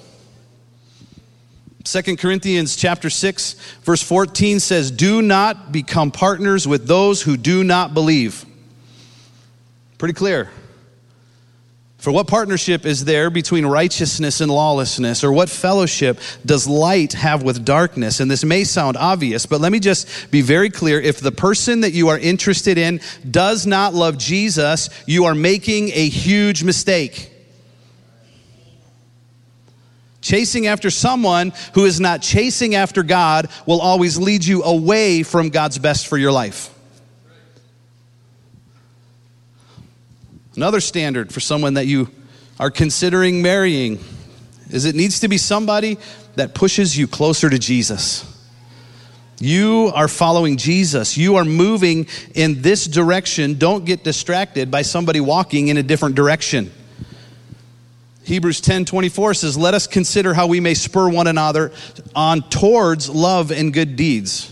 2 1.86 2.18
Corinthians 2.18 2.76
chapter 2.76 3.12
6 3.12 3.54
verse 3.84 4.02
14 4.02 4.60
says 4.60 4.90
do 4.90 5.22
not 5.22 5.72
become 5.72 6.10
partners 6.10 6.68
with 6.68 6.88
those 6.88 7.22
who 7.22 7.38
do 7.38 7.64
not 7.64 7.94
believe. 7.94 8.44
Pretty 10.00 10.16
clear. 10.16 10.50
For 12.00 12.12
what 12.12 12.28
partnership 12.28 12.86
is 12.86 13.06
there 13.06 13.30
between 13.30 13.66
righteousness 13.66 14.42
and 14.42 14.52
lawlessness? 14.52 15.24
Or 15.24 15.32
what 15.32 15.50
fellowship 15.50 16.20
does 16.46 16.68
light 16.68 17.14
have 17.14 17.42
with 17.42 17.66
darkness? 17.66 18.20
And 18.20 18.30
this 18.30 18.44
may 18.44 18.64
sound 18.64 18.98
obvious, 18.98 19.46
but 19.46 19.60
let 19.60 19.72
me 19.72 19.80
just 19.80 20.30
be 20.30 20.42
very 20.42 20.70
clear. 20.70 21.00
If 21.00 21.20
the 21.20 21.32
person 21.32 21.82
that 21.82 21.94
you 21.94 22.10
are 22.10 22.20
interested 22.20 22.78
in 22.78 23.00
does 23.30 23.66
not 23.66 23.96
love 23.96 24.20
Jesus, 24.20 24.90
you 25.08 25.26
are 25.26 25.34
making 25.34 25.90
a 25.94 26.10
huge 26.10 26.64
mistake. 26.64 27.32
Chasing 30.26 30.66
after 30.66 30.90
someone 30.90 31.54
who 31.76 31.86
is 31.86 32.00
not 32.00 32.20
chasing 32.20 32.74
after 32.74 33.04
God 33.04 33.48
will 33.68 33.80
always 33.80 34.18
lead 34.18 34.44
you 34.44 34.64
away 34.64 35.22
from 35.22 35.50
God's 35.50 35.78
best 35.78 36.08
for 36.08 36.18
your 36.18 36.32
life. 36.32 36.74
Another 40.56 40.80
standard 40.80 41.32
for 41.32 41.42
someone 41.42 41.76
that 41.76 41.86
you 41.86 42.10
are 42.60 42.72
considering 42.72 43.44
marrying 43.44 44.00
is 44.72 44.86
it 44.86 44.96
needs 44.96 45.20
to 45.20 45.28
be 45.28 45.38
somebody 45.38 46.00
that 46.34 46.56
pushes 46.56 46.98
you 46.98 47.08
closer 47.08 47.48
to 47.48 47.60
Jesus. 47.60 48.26
You 49.40 49.92
are 49.94 50.08
following 50.08 50.58
Jesus. 50.58 51.20
You 51.20 51.36
are 51.36 51.46
moving 51.46 52.08
in 52.34 52.64
this 52.64 52.88
direction. 52.88 53.60
Don't 53.60 53.86
get 53.86 54.04
distracted 54.04 54.72
by 54.72 54.82
somebody 54.82 55.20
walking 55.20 55.68
in 55.68 55.78
a 55.78 55.84
different 55.84 56.16
direction. 56.16 56.72
Hebrews 58.26 58.60
10 58.60 58.86
24 58.86 59.36
says, 59.36 59.58
Let 59.58 59.76
us 59.76 59.86
consider 59.86 60.34
how 60.34 60.48
we 60.48 60.60
may 60.60 60.74
spur 60.74 61.08
one 61.10 61.28
another 61.28 61.72
on 62.16 62.42
towards 62.50 63.08
love 63.08 63.52
and 63.52 63.72
good 63.72 63.96
deeds. 63.96 64.52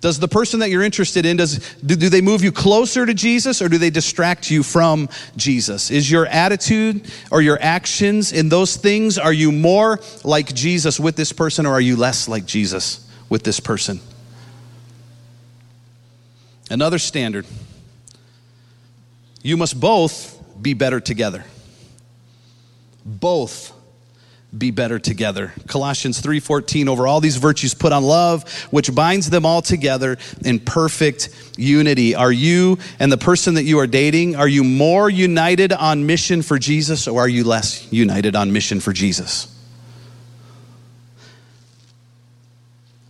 Does 0.00 0.18
the 0.18 0.28
person 0.28 0.60
that 0.60 0.70
you're 0.70 0.84
interested 0.84 1.26
in, 1.26 1.36
does, 1.36 1.58
do, 1.84 1.96
do 1.96 2.08
they 2.08 2.20
move 2.20 2.44
you 2.44 2.52
closer 2.52 3.04
to 3.04 3.12
Jesus 3.12 3.60
or 3.60 3.68
do 3.68 3.78
they 3.78 3.90
distract 3.90 4.48
you 4.48 4.62
from 4.62 5.08
Jesus? 5.36 5.90
Is 5.90 6.08
your 6.08 6.24
attitude 6.26 7.10
or 7.32 7.42
your 7.42 7.58
actions 7.60 8.32
in 8.32 8.48
those 8.48 8.76
things, 8.76 9.18
are 9.18 9.32
you 9.32 9.50
more 9.50 9.98
like 10.22 10.54
Jesus 10.54 11.00
with 11.00 11.16
this 11.16 11.32
person 11.32 11.66
or 11.66 11.72
are 11.72 11.80
you 11.80 11.96
less 11.96 12.28
like 12.28 12.46
Jesus 12.46 13.10
with 13.28 13.42
this 13.42 13.58
person? 13.58 14.00
Another 16.70 16.98
standard 16.98 17.44
you 19.42 19.56
must 19.56 19.78
both 19.78 20.40
be 20.62 20.74
better 20.74 21.00
together 21.00 21.44
both 23.08 23.72
be 24.56 24.70
better 24.70 24.98
together. 24.98 25.52
Colossians 25.66 26.20
3:14 26.20 26.88
over 26.88 27.06
all 27.06 27.20
these 27.20 27.36
virtues 27.36 27.74
put 27.74 27.92
on 27.92 28.02
love 28.02 28.50
which 28.70 28.94
binds 28.94 29.28
them 29.28 29.44
all 29.44 29.60
together 29.60 30.16
in 30.42 30.58
perfect 30.58 31.28
unity. 31.58 32.14
Are 32.14 32.32
you 32.32 32.78
and 32.98 33.12
the 33.12 33.18
person 33.18 33.54
that 33.54 33.64
you 33.64 33.78
are 33.78 33.86
dating 33.86 34.36
are 34.36 34.48
you 34.48 34.64
more 34.64 35.10
united 35.10 35.72
on 35.72 36.06
mission 36.06 36.40
for 36.40 36.58
Jesus 36.58 37.06
or 37.06 37.20
are 37.20 37.28
you 37.28 37.44
less 37.44 37.86
united 37.92 38.34
on 38.34 38.52
mission 38.52 38.80
for 38.80 38.94
Jesus? 38.94 39.48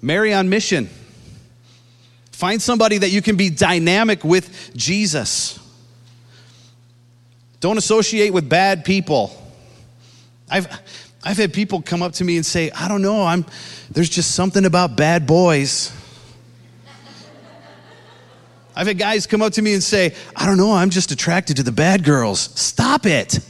Marry 0.03 0.33
on 0.33 0.49
mission. 0.49 0.89
Find 2.33 2.61
somebody 2.61 2.99
that 2.99 3.11
you 3.11 3.23
can 3.23 3.37
be 3.37 3.51
dynamic 3.51 4.25
with 4.25 4.73
Jesus. 4.77 5.59
Don't 7.61 7.79
associate 7.79 8.33
with 8.33 8.49
bad 8.49 8.85
people. 8.85 9.38
I've, 10.51 10.67
I've 11.23 11.37
had 11.37 11.53
people 11.53 11.83
come 11.83 12.03
up 12.03 12.13
to 12.15 12.25
me 12.25 12.37
and 12.37 12.47
say, 12.47 12.71
I 12.71 12.89
don't 12.89 13.03
know, 13.03 13.25
I'm, 13.25 13.45
there's 13.91 14.09
just 14.09 14.35
something 14.35 14.65
about 14.65 14.97
bad 14.97 15.27
boys. 15.27 15.93
I've 18.75 18.87
had 18.87 18.99
guys 18.99 19.27
come 19.27 19.43
up 19.43 19.55
to 19.55 19.63
me 19.63 19.75
and 19.75 19.83
say, 19.83 20.15
I 20.37 20.47
don't 20.47 20.57
know, 20.57 20.73
I'm 20.73 20.91
just 20.91 21.11
attracted 21.11 21.57
to 21.57 21.63
the 21.65 21.73
bad 21.73 22.05
girls. 22.05 22.41
Stop 22.41 23.07
it. 23.07 23.41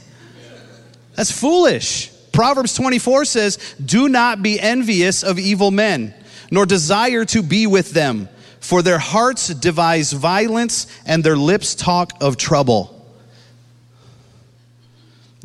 That's 1.13 1.31
foolish. 1.31 2.11
Proverbs 2.31 2.73
24 2.73 3.25
says, 3.25 3.75
Do 3.83 4.09
not 4.09 4.41
be 4.41 4.59
envious 4.59 5.23
of 5.23 5.37
evil 5.37 5.69
men, 5.69 6.13
nor 6.49 6.65
desire 6.65 7.25
to 7.25 7.43
be 7.43 7.67
with 7.67 7.91
them, 7.91 8.27
for 8.59 8.81
their 8.81 8.97
hearts 8.97 9.49
devise 9.49 10.13
violence 10.13 10.87
and 11.05 11.23
their 11.23 11.37
lips 11.37 11.75
talk 11.75 12.13
of 12.21 12.37
trouble. 12.37 12.98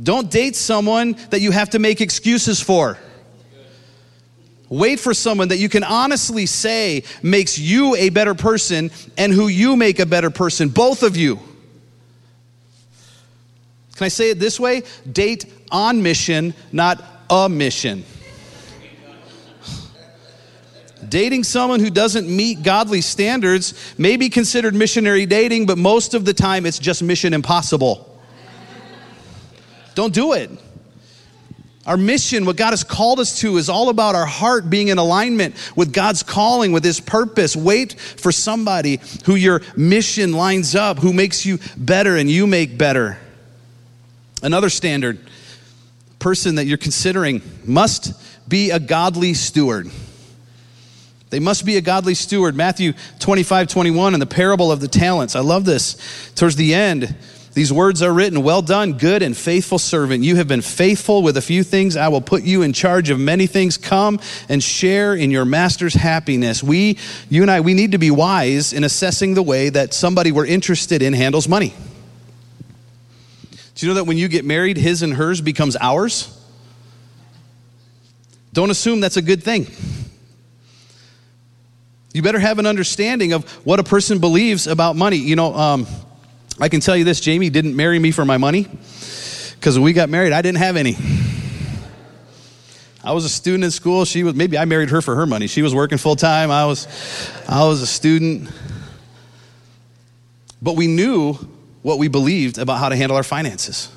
Don't 0.03 0.31
date 0.31 0.57
someone 0.57 1.17
that 1.31 1.41
you 1.41 1.51
have 1.51 1.71
to 1.71 1.79
make 1.79 2.01
excuses 2.01 2.61
for. 2.61 2.99
Wait 4.69 4.99
for 4.99 5.15
someone 5.15 5.49
that 5.49 5.59
you 5.59 5.69
can 5.69 5.85
honestly 5.85 6.47
say 6.47 7.05
makes 7.23 7.59
you 7.59 7.95
a 7.97 8.09
better 8.09 8.35
person 8.35 8.91
and 9.17 9.33
who 9.33 9.47
you 9.47 9.77
make 9.77 9.99
a 10.01 10.07
better 10.07 10.31
person, 10.31 10.69
both 10.69 11.03
of 11.03 11.17
you. 11.17 11.37
Can 13.95 14.07
I 14.07 14.09
say 14.09 14.31
it 14.31 14.41
this 14.41 14.59
way? 14.59 14.83
Date 15.11 15.47
on 15.71 16.03
mission, 16.03 16.55
not 16.73 17.03
a 17.31 17.49
mission. 17.49 18.05
Dating 21.09 21.45
someone 21.45 21.81
who 21.81 21.91
doesn't 21.91 22.29
meet 22.29 22.63
godly 22.63 23.01
standards 23.01 23.75
may 23.99 24.17
be 24.17 24.29
considered 24.31 24.75
missionary 24.75 25.27
dating, 25.27 25.67
but 25.67 25.79
most 25.79 26.15
of 26.15 26.25
the 26.25 26.35
time 26.35 26.67
it's 26.67 26.79
just 26.79 27.03
mission 27.03 27.35
impossible. 27.35 28.14
Don't 29.95 30.15
do 30.15 30.33
it. 30.33 30.51
Our 31.87 31.99
mission, 31.99 32.47
what 32.47 32.57
God 32.57 32.71
has 32.71 32.83
called 32.83 33.21
us 33.21 33.41
to, 33.41 33.59
is 33.59 33.69
all 33.69 33.91
about 33.91 34.15
our 34.15 34.25
heart 34.25 34.71
being 34.71 34.89
in 34.89 34.97
alignment 34.97 35.55
with 35.77 35.93
God's 35.93 36.23
calling, 36.23 36.73
with 36.73 36.83
His 36.83 36.99
purpose. 36.99 37.55
Wait 37.55 37.93
for 38.01 38.33
somebody 38.33 39.01
who 39.27 39.35
your 39.35 39.61
mission 39.77 40.33
lines 40.33 40.75
up, 40.75 40.99
who 40.99 41.13
makes 41.13 41.45
you 41.45 41.59
better 41.77 42.17
and 42.17 42.31
you 42.31 42.47
make 42.47 42.79
better. 42.79 43.19
Another 44.43 44.71
standard 44.71 45.19
person 46.19 46.55
that 46.55 46.65
you're 46.65 46.79
considering 46.79 47.43
must 47.65 48.15
be 48.49 48.71
a 48.71 48.81
godly 48.81 49.35
steward. 49.35 49.91
They 51.29 51.41
must 51.41 51.67
be 51.67 51.77
a 51.77 51.83
godly 51.83 52.15
steward. 52.15 52.55
Matthew 52.55 52.95
25, 53.19 53.69
21, 53.69 54.15
in 54.15 54.21
the 54.21 54.27
parable 54.27 54.73
of 54.73 54.81
the 54.81 54.89
talents. 54.89 55.37
I 55.37 55.41
love 55.41 55.65
this. 55.65 56.33
Towards 56.35 56.57
the 56.57 56.73
end, 56.73 57.15
these 57.55 57.73
words 57.73 58.03
are 58.03 58.13
written 58.13 58.43
Well 58.43 58.63
done, 58.63 58.95
good 58.95 59.23
and 59.23 59.37
faithful 59.37 59.79
servant. 59.79 60.25
You 60.25 60.37
have 60.37 60.49
been 60.49 60.61
faithful 60.61 61.23
with 61.23 61.37
a 61.37 61.43
few 61.43 61.63
things. 61.63 61.97
I 61.97 62.09
will 62.09 62.21
put 62.21 62.43
you 62.43 62.63
in 62.63 62.73
charge 62.73 63.11
of 63.11 63.21
many 63.21 63.47
things. 63.47 63.79
Come 63.79 64.19
and 64.49 64.63
share 64.63 65.15
in 65.15 65.31
your 65.31 65.45
master's 65.45 65.95
happiness. 65.95 66.63
We, 66.63 66.99
you 67.31 67.43
and 67.43 67.51
I, 67.51 67.61
we 67.61 67.73
need 67.75 67.93
to 67.93 67.99
be 67.99 68.11
wise 68.11 68.73
in 68.73 68.83
assessing 68.83 69.35
the 69.35 69.43
way 69.43 69.69
that 69.69 69.95
somebody 69.95 70.33
we're 70.33 70.47
interested 70.47 71.01
in 71.01 71.13
handles 71.13 71.49
money. 71.49 71.73
Do 73.77 73.87
you 73.87 73.93
know 73.93 73.95
that 73.95 74.05
when 74.05 74.19
you 74.19 74.29
get 74.29 74.45
married, 74.45 74.77
his 74.77 75.03
and 75.03 75.15
hers 75.15 75.41
becomes 75.41 75.77
ours? 75.81 76.31
Don't 78.53 78.71
assume 78.71 79.01
that's 79.01 79.17
a 79.17 79.23
good 79.23 79.43
thing. 79.43 79.67
You 82.13 82.23
better 82.23 82.39
have 82.39 82.61
an 82.61 82.67
understanding 82.67 83.33
of 83.33 83.49
what 83.67 83.81
a 83.81 83.85
person 83.85 84.21
believes 84.21 84.69
about 84.69 84.95
money. 84.95 85.17
You 85.17 85.35
know, 85.35 85.53
um, 85.55 85.87
I 86.61 86.69
can 86.69 86.81
tell 86.81 86.97
you 86.97 87.05
this 87.05 87.21
Jamie 87.21 87.51
didn't 87.51 87.75
marry 87.75 87.99
me 87.99 88.11
for 88.11 88.25
my 88.25 88.37
money 88.37 88.69
because 89.57 89.77
when 89.77 89.85
we 89.85 89.93
got 89.93 90.09
married, 90.09 90.33
I 90.33 90.43
didn't 90.43 90.59
have 90.59 90.77
any. 90.77 90.97
I 93.03 93.13
was 93.13 93.25
a 93.25 93.29
student 93.29 93.65
in 93.65 93.71
school. 93.71 94.05
She 94.05 94.23
was 94.23 94.35
maybe 94.35 94.57
I 94.57 94.65
married 94.65 94.91
her 94.91 95.03
for 95.03 95.15
her 95.17 95.27
money. 95.27 95.47
She 95.47 95.63
was 95.63 95.75
working 95.75 95.99
full 95.99 96.17
time. 96.17 96.51
I 96.51 96.65
was 96.65 96.87
I 97.49 97.65
was 97.67 97.83
a 97.83 97.87
student. 97.87 98.51
But 100.63 100.77
we 100.77 100.87
knew 100.87 101.35
what 101.83 101.99
we 101.99 102.09
believed 102.09 102.57
about 102.57 102.79
how 102.79 102.89
to 102.89 102.97
handle 102.97 103.17
our 103.17 103.23
finances. 103.23 103.91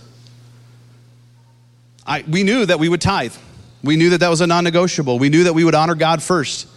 I, 2.05 2.23
we 2.27 2.43
knew 2.43 2.65
that 2.65 2.79
we 2.79 2.89
would 2.89 3.01
tithe. 3.01 3.35
We 3.83 3.95
knew 3.95 4.09
that 4.09 4.19
that 4.19 4.29
was 4.29 4.41
a 4.41 4.47
non 4.47 4.65
negotiable. 4.65 5.19
We 5.19 5.29
knew 5.29 5.45
that 5.45 5.53
we 5.53 5.63
would 5.63 5.75
honor 5.75 5.95
God 5.95 6.21
first 6.21 6.67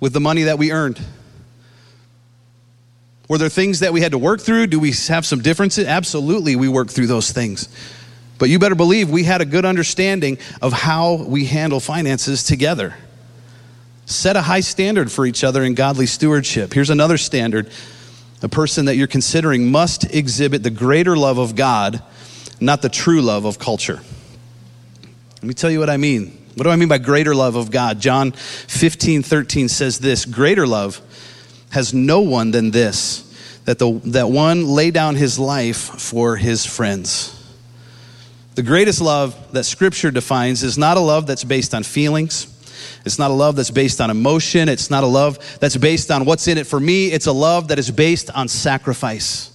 with 0.00 0.12
the 0.12 0.20
money 0.20 0.44
that 0.44 0.58
we 0.58 0.72
earned. 0.72 1.00
Were 3.30 3.38
there 3.38 3.48
things 3.48 3.78
that 3.78 3.92
we 3.92 4.00
had 4.00 4.10
to 4.10 4.18
work 4.18 4.40
through? 4.40 4.66
Do 4.66 4.80
we 4.80 4.90
have 5.06 5.24
some 5.24 5.40
differences? 5.40 5.86
Absolutely, 5.86 6.56
we 6.56 6.66
work 6.66 6.90
through 6.90 7.06
those 7.06 7.30
things. 7.30 7.68
But 8.38 8.48
you 8.48 8.58
better 8.58 8.74
believe 8.74 9.08
we 9.08 9.22
had 9.22 9.40
a 9.40 9.44
good 9.44 9.64
understanding 9.64 10.36
of 10.60 10.72
how 10.72 11.14
we 11.14 11.44
handle 11.44 11.78
finances 11.78 12.42
together. 12.42 12.96
Set 14.04 14.34
a 14.34 14.42
high 14.42 14.58
standard 14.58 15.12
for 15.12 15.26
each 15.26 15.44
other 15.44 15.62
in 15.62 15.74
godly 15.74 16.06
stewardship. 16.06 16.74
Here's 16.74 16.90
another 16.90 17.16
standard 17.16 17.70
a 18.42 18.48
person 18.48 18.86
that 18.86 18.96
you're 18.96 19.06
considering 19.06 19.70
must 19.70 20.12
exhibit 20.12 20.64
the 20.64 20.70
greater 20.70 21.16
love 21.16 21.38
of 21.38 21.54
God, 21.54 22.02
not 22.58 22.82
the 22.82 22.88
true 22.88 23.22
love 23.22 23.44
of 23.44 23.60
culture. 23.60 24.00
Let 25.34 25.44
me 25.44 25.54
tell 25.54 25.70
you 25.70 25.78
what 25.78 25.88
I 25.88 25.98
mean. 25.98 26.36
What 26.56 26.64
do 26.64 26.70
I 26.70 26.74
mean 26.74 26.88
by 26.88 26.98
greater 26.98 27.36
love 27.36 27.54
of 27.54 27.70
God? 27.70 28.00
John 28.00 28.32
15, 28.32 29.22
13 29.22 29.68
says 29.68 30.00
this 30.00 30.24
Greater 30.24 30.66
love 30.66 31.00
has 31.70 31.94
no 31.94 32.20
one 32.20 32.50
than 32.50 32.70
this 32.70 33.26
that, 33.64 33.78
the, 33.78 34.00
that 34.06 34.28
one 34.28 34.66
lay 34.66 34.90
down 34.90 35.14
his 35.14 35.38
life 35.38 35.76
for 35.76 36.36
his 36.36 36.66
friends. 36.66 37.36
The 38.54 38.62
greatest 38.62 39.00
love 39.00 39.52
that 39.52 39.64
Scripture 39.64 40.10
defines 40.10 40.62
is 40.62 40.76
not 40.76 40.96
a 40.96 41.00
love 41.00 41.26
that's 41.26 41.44
based 41.44 41.74
on 41.74 41.82
feelings. 41.82 42.46
It's 43.04 43.18
not 43.18 43.30
a 43.30 43.34
love 43.34 43.56
that's 43.56 43.70
based 43.70 44.00
on 44.00 44.10
emotion. 44.10 44.68
It's 44.68 44.90
not 44.90 45.04
a 45.04 45.06
love 45.06 45.58
that's 45.60 45.76
based 45.76 46.10
on 46.10 46.24
what's 46.24 46.48
in 46.48 46.58
it 46.58 46.66
for 46.66 46.80
me. 46.80 47.06
It's 47.12 47.26
a 47.26 47.32
love 47.32 47.68
that 47.68 47.78
is 47.78 47.90
based 47.90 48.30
on 48.30 48.48
sacrifice. 48.48 49.46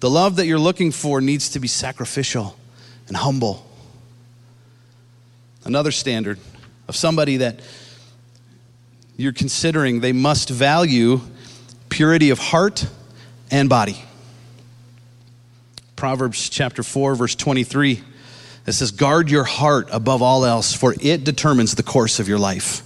The 0.00 0.10
love 0.10 0.36
that 0.36 0.46
you're 0.46 0.58
looking 0.58 0.90
for 0.90 1.20
needs 1.20 1.50
to 1.50 1.60
be 1.60 1.68
sacrificial 1.68 2.56
and 3.08 3.16
humble. 3.16 3.66
Another 5.64 5.90
standard 5.90 6.38
of 6.86 6.96
somebody 6.96 7.38
that 7.38 7.60
you're 9.18 9.32
considering, 9.32 10.00
they 10.00 10.12
must 10.12 10.48
value 10.48 11.20
purity 11.90 12.30
of 12.30 12.38
heart 12.38 12.86
and 13.50 13.68
body. 13.68 14.00
Proverbs 15.96 16.48
chapter 16.48 16.84
4, 16.84 17.16
verse 17.16 17.34
23, 17.34 18.00
it 18.66 18.72
says, 18.72 18.92
Guard 18.92 19.28
your 19.30 19.42
heart 19.42 19.88
above 19.90 20.22
all 20.22 20.44
else, 20.44 20.72
for 20.72 20.94
it 21.00 21.24
determines 21.24 21.74
the 21.74 21.82
course 21.82 22.20
of 22.20 22.28
your 22.28 22.38
life. 22.38 22.82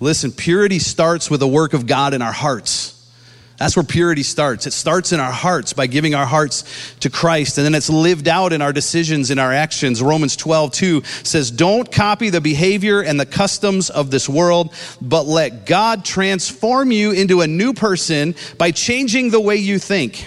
Listen, 0.00 0.32
purity 0.32 0.80
starts 0.80 1.30
with 1.30 1.38
the 1.38 1.46
work 1.46 1.74
of 1.74 1.86
God 1.86 2.12
in 2.12 2.20
our 2.20 2.32
hearts. 2.32 3.01
That's 3.62 3.76
where 3.76 3.84
purity 3.84 4.24
starts. 4.24 4.66
It 4.66 4.72
starts 4.72 5.12
in 5.12 5.20
our 5.20 5.30
hearts 5.30 5.72
by 5.72 5.86
giving 5.86 6.16
our 6.16 6.26
hearts 6.26 6.64
to 6.98 7.08
Christ, 7.08 7.58
and 7.58 7.64
then 7.64 7.76
it's 7.76 7.88
lived 7.88 8.26
out 8.26 8.52
in 8.52 8.60
our 8.60 8.72
decisions, 8.72 9.30
in 9.30 9.38
our 9.38 9.52
actions. 9.52 10.02
Romans 10.02 10.34
12, 10.34 10.72
2 10.72 11.02
says, 11.22 11.52
Don't 11.52 11.92
copy 11.92 12.28
the 12.28 12.40
behavior 12.40 13.02
and 13.02 13.20
the 13.20 13.24
customs 13.24 13.88
of 13.88 14.10
this 14.10 14.28
world, 14.28 14.74
but 15.00 15.26
let 15.26 15.64
God 15.64 16.04
transform 16.04 16.90
you 16.90 17.12
into 17.12 17.40
a 17.40 17.46
new 17.46 17.72
person 17.72 18.34
by 18.58 18.72
changing 18.72 19.30
the 19.30 19.40
way 19.40 19.54
you 19.54 19.78
think. 19.78 20.26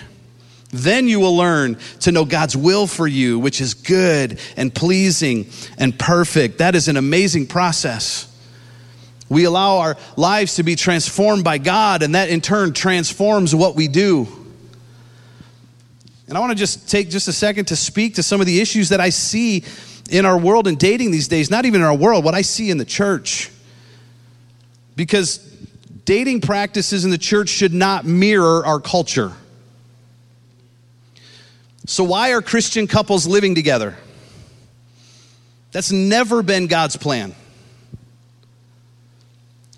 Then 0.70 1.10
you 1.10 1.20
will 1.20 1.36
learn 1.36 1.78
to 2.00 2.14
know 2.14 2.24
God's 2.24 2.56
will 2.56 2.88
for 2.88 3.06
you, 3.06 3.38
which 3.38 3.60
is 3.60 3.74
good 3.74 4.40
and 4.56 4.74
pleasing 4.74 5.50
and 5.78 6.00
perfect. 6.00 6.60
That 6.60 6.74
is 6.74 6.88
an 6.88 6.96
amazing 6.96 7.48
process. 7.48 8.34
We 9.30 9.46
allow 9.46 9.80
our 9.80 9.98
lives 10.16 10.56
to 10.56 10.64
be 10.64 10.76
transformed 10.76 11.44
by 11.44 11.58
God, 11.58 12.04
and 12.04 12.16
that 12.16 12.30
in 12.30 12.42
turn 12.42 12.74
transforms 12.74 13.56
what 13.56 13.76
we 13.76 13.88
do. 13.88 14.28
And 16.28 16.38
I 16.38 16.42
want 16.42 16.52
to 16.52 16.58
just 16.58 16.90
take 16.90 17.10
just 17.10 17.28
a 17.28 17.34
second 17.34 17.66
to 17.66 17.76
speak 17.76 18.16
to 18.16 18.24
some 18.24 18.40
of 18.40 18.48
the 18.48 18.60
issues 18.60 18.90
that 18.90 19.00
I 19.00 19.10
see 19.10 19.64
in 20.10 20.26
our 20.26 20.38
world 20.38 20.68
and 20.68 20.78
dating 20.78 21.12
these 21.12 21.28
days, 21.28 21.50
not 21.50 21.66
even 21.66 21.82
in 21.82 21.88
our 21.88 21.96
world, 21.96 22.24
what 22.24 22.36
I 22.36 22.42
see 22.42 22.70
in 22.70 22.78
the 22.78 22.86
church. 22.86 23.52
Because 24.96 25.38
dating 26.06 26.42
practices 26.42 27.06
in 27.06 27.12
the 27.12 27.18
church 27.18 27.50
should 27.50 27.74
not 27.74 28.06
mirror 28.06 28.66
our 28.66 28.80
culture. 28.80 29.34
So, 31.88 32.04
why 32.04 32.32
are 32.32 32.42
Christian 32.42 32.88
couples 32.88 33.28
living 33.28 33.54
together? 33.54 33.96
That's 35.72 35.92
never 35.92 36.42
been 36.42 36.68
God's 36.68 36.96
plan. 36.96 37.36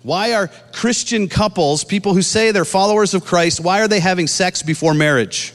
Why 0.02 0.34
are 0.34 0.48
Christian 0.72 1.28
couples, 1.28 1.84
people 1.84 2.14
who 2.14 2.22
say 2.22 2.50
they're 2.50 2.64
followers 2.64 3.14
of 3.14 3.24
Christ, 3.24 3.60
why 3.60 3.80
are 3.80 3.88
they 3.88 4.00
having 4.00 4.26
sex 4.26 4.62
before 4.62 4.94
marriage? 4.94 5.52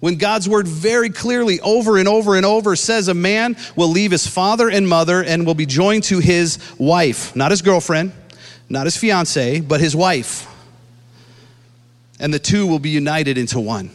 When 0.00 0.16
God's 0.16 0.48
word 0.48 0.68
very 0.68 1.10
clearly, 1.10 1.60
over 1.60 1.98
and 1.98 2.06
over 2.06 2.36
and 2.36 2.44
over, 2.44 2.76
says 2.76 3.08
a 3.08 3.14
man 3.14 3.56
will 3.76 3.88
leave 3.88 4.10
his 4.10 4.26
father 4.26 4.68
and 4.68 4.88
mother 4.88 5.22
and 5.22 5.46
will 5.46 5.54
be 5.54 5.66
joined 5.66 6.04
to 6.04 6.18
his 6.18 6.58
wife, 6.78 7.34
not 7.34 7.50
his 7.50 7.62
girlfriend, 7.62 8.12
not 8.68 8.86
his 8.86 8.96
fiance, 8.96 9.60
but 9.60 9.80
his 9.80 9.96
wife. 9.96 10.46
And 12.20 12.32
the 12.32 12.38
two 12.38 12.66
will 12.66 12.78
be 12.78 12.90
united 12.90 13.38
into 13.38 13.58
one. 13.58 13.90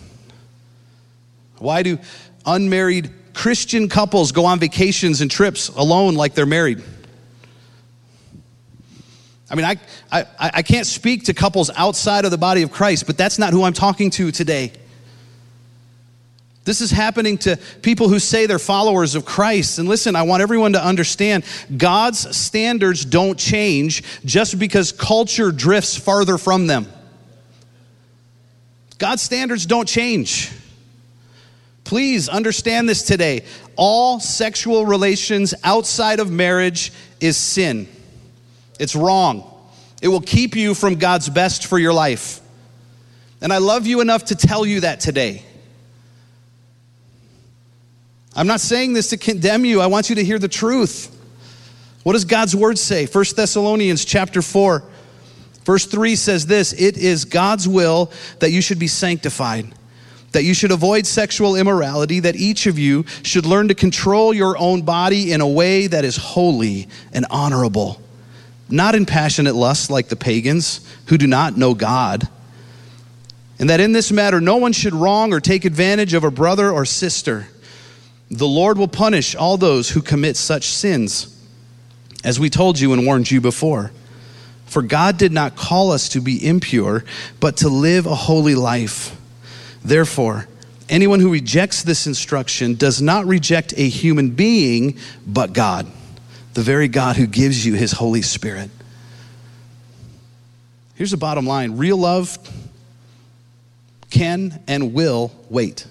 Why 1.57 1.84
do 1.84 1.99
unmarried 2.45 3.12
Christian 3.34 3.88
couples 3.88 4.31
go 4.31 4.45
on 4.45 4.60
vacations 4.60 5.21
and 5.21 5.29
trips 5.29 5.69
alone 5.69 6.15
like 6.15 6.34
they're 6.34 6.45
married? 6.45 6.84
I 9.51 9.55
mean, 9.55 9.65
I, 9.65 9.75
I, 10.11 10.25
I 10.39 10.61
can't 10.61 10.87
speak 10.87 11.25
to 11.25 11.33
couples 11.33 11.69
outside 11.75 12.23
of 12.23 12.31
the 12.31 12.37
body 12.37 12.61
of 12.61 12.71
Christ, 12.71 13.05
but 13.05 13.17
that's 13.17 13.37
not 13.37 13.51
who 13.51 13.63
I'm 13.63 13.73
talking 13.73 14.09
to 14.11 14.31
today. 14.31 14.71
This 16.63 16.79
is 16.79 16.89
happening 16.89 17.37
to 17.39 17.57
people 17.81 18.07
who 18.07 18.17
say 18.19 18.45
they're 18.45 18.59
followers 18.59 19.13
of 19.15 19.25
Christ. 19.25 19.77
And 19.77 19.89
listen, 19.89 20.15
I 20.15 20.21
want 20.21 20.41
everyone 20.41 20.73
to 20.73 20.83
understand 20.83 21.43
God's 21.75 22.35
standards 22.37 23.03
don't 23.03 23.37
change 23.37 24.03
just 24.23 24.57
because 24.57 24.93
culture 24.93 25.51
drifts 25.51 25.97
farther 25.97 26.37
from 26.37 26.67
them. 26.67 26.87
God's 28.99 29.23
standards 29.23 29.65
don't 29.65 29.87
change. 29.87 30.49
Please 31.83 32.29
understand 32.29 32.87
this 32.87 33.03
today. 33.03 33.43
All 33.75 34.21
sexual 34.21 34.85
relations 34.85 35.53
outside 35.63 36.21
of 36.21 36.31
marriage 36.31 36.93
is 37.19 37.35
sin. 37.35 37.89
It's 38.82 38.96
wrong. 38.96 39.48
It 40.02 40.08
will 40.08 40.22
keep 40.22 40.56
you 40.56 40.74
from 40.74 40.96
God's 40.96 41.30
best 41.30 41.67
for 41.67 41.78
your 41.78 41.94
life. 41.94 42.41
And 43.39 43.54
I 43.54 43.60
love 43.60 43.86
you 43.86 44.02
enough 44.02 44.26
to 44.26 44.36
tell 44.36 44.65
you 44.65 44.82
that 44.82 45.00
today. 45.00 45.44
I'm 48.36 48.48
not 48.48 48.60
saying 48.60 48.94
this 48.94 49.10
to 49.10 49.17
condemn 49.17 49.65
you. 49.65 49.82
I 49.82 49.88
want 49.88 50.10
you 50.10 50.15
to 50.15 50.24
hear 50.24 50.39
the 50.39 50.48
truth. 50.48 51.15
What 52.04 52.13
does 52.13 52.26
God's 52.26 52.56
word 52.56 52.80
say? 52.80 53.06
1 53.06 53.26
Thessalonians 53.36 54.04
chapter 54.04 54.41
4 54.41 54.84
verse 55.63 55.86
3 55.86 56.15
says 56.15 56.48
this, 56.48 56.74
it 56.74 56.98
is 56.98 57.26
God's 57.26 57.67
will 57.67 58.12
that 58.39 58.50
you 58.50 58.62
should 58.62 58.80
be 58.80 58.88
sanctified, 58.88 59.72
that 60.32 60.44
you 60.44 60.56
should 60.56 60.72
avoid 60.72 61.06
sexual 61.06 61.56
immorality, 61.56 62.22
that 62.22 62.36
each 62.36 62.65
of 62.65 62.80
you 62.80 63.06
should 63.22 63.46
learn 63.46 63.67
to 63.67 63.76
control 63.76 64.34
your 64.34 64.58
own 64.58 64.82
body 64.82 65.32
in 65.32 65.39
a 65.39 65.48
way 65.48 65.86
that 65.86 66.04
is 66.04 66.17
holy 66.17 66.88
and 67.13 67.28
honorable, 67.30 68.02
not 68.71 68.95
in 68.95 69.05
passionate 69.05 69.55
lust 69.55 69.89
like 69.89 70.10
the 70.10 70.15
pagans 70.15 70.79
who 71.07 71.17
do 71.17 71.27
not 71.27 71.57
know 71.57 71.73
God. 71.73 72.27
And 73.60 73.69
that 73.69 73.79
in 73.79 73.91
this 73.91 74.12
matter 74.12 74.41
no 74.41 74.57
one 74.57 74.73
should 74.73 74.93
wrong 74.93 75.34
or 75.34 75.39
take 75.39 75.65
advantage 75.65 76.13
of 76.13 76.23
a 76.23 76.31
brother 76.31 76.71
or 76.71 76.86
sister. 76.86 77.47
The 78.29 78.47
Lord 78.47 78.77
will 78.77 78.88
punish 78.88 79.36
all 79.36 79.57
those 79.57 79.89
who 79.89 80.01
commit 80.01 80.38
such 80.38 80.65
sins 80.65 81.38
as 82.23 82.39
we 82.39 82.49
told 82.49 82.79
you 82.79 82.93
and 82.93 83.05
warned 83.05 83.29
you 83.29 83.41
before. 83.41 83.91
For 84.65 84.81
God 84.81 85.17
did 85.17 85.34
not 85.34 85.55
call 85.57 85.91
us 85.91 86.10
to 86.10 86.21
be 86.21 86.47
impure, 86.47 87.03
but 87.39 87.57
to 87.57 87.67
live 87.67 88.05
a 88.05 88.15
holy 88.15 88.55
life. 88.55 89.17
Therefore, 89.84 90.47
anyone 90.88 91.19
who 91.19 91.31
rejects 91.31 91.84
this 91.84 92.07
instruction 92.07 92.75
does 92.75 93.01
not 93.01 93.25
reject 93.25 93.73
a 93.75 93.89
human 93.89 94.29
being, 94.29 94.97
but 95.27 95.51
God, 95.51 95.88
the 96.53 96.61
very 96.61 96.87
God 96.87 97.15
who 97.15 97.27
gives 97.27 97.65
you 97.65 97.73
his 97.73 97.91
Holy 97.91 98.21
Spirit. 98.21 98.69
Here's 100.95 101.11
the 101.11 101.17
bottom 101.17 101.45
line 101.45 101.77
real 101.77 101.97
love 101.97 102.37
can 104.09 104.61
and 104.67 104.93
will 104.93 105.31
wait. 105.49 105.87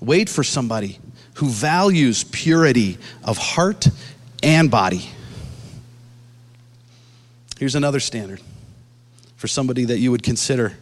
Wait 0.00 0.28
for 0.28 0.44
somebody 0.44 0.98
who 1.34 1.48
values 1.48 2.24
purity 2.24 2.98
of 3.24 3.38
heart 3.38 3.88
and 4.42 4.70
body. 4.70 5.08
Here's 7.58 7.74
another 7.74 8.00
standard 8.00 8.40
for 9.36 9.48
somebody 9.48 9.86
that 9.86 9.98
you 9.98 10.10
would 10.10 10.22
consider 10.22 10.74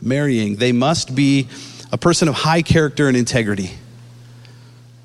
marrying 0.00 0.56
they 0.56 0.72
must 0.72 1.14
be 1.14 1.48
a 1.92 1.98
person 1.98 2.28
of 2.28 2.34
high 2.34 2.62
character 2.62 3.06
and 3.06 3.16
integrity. 3.16 3.70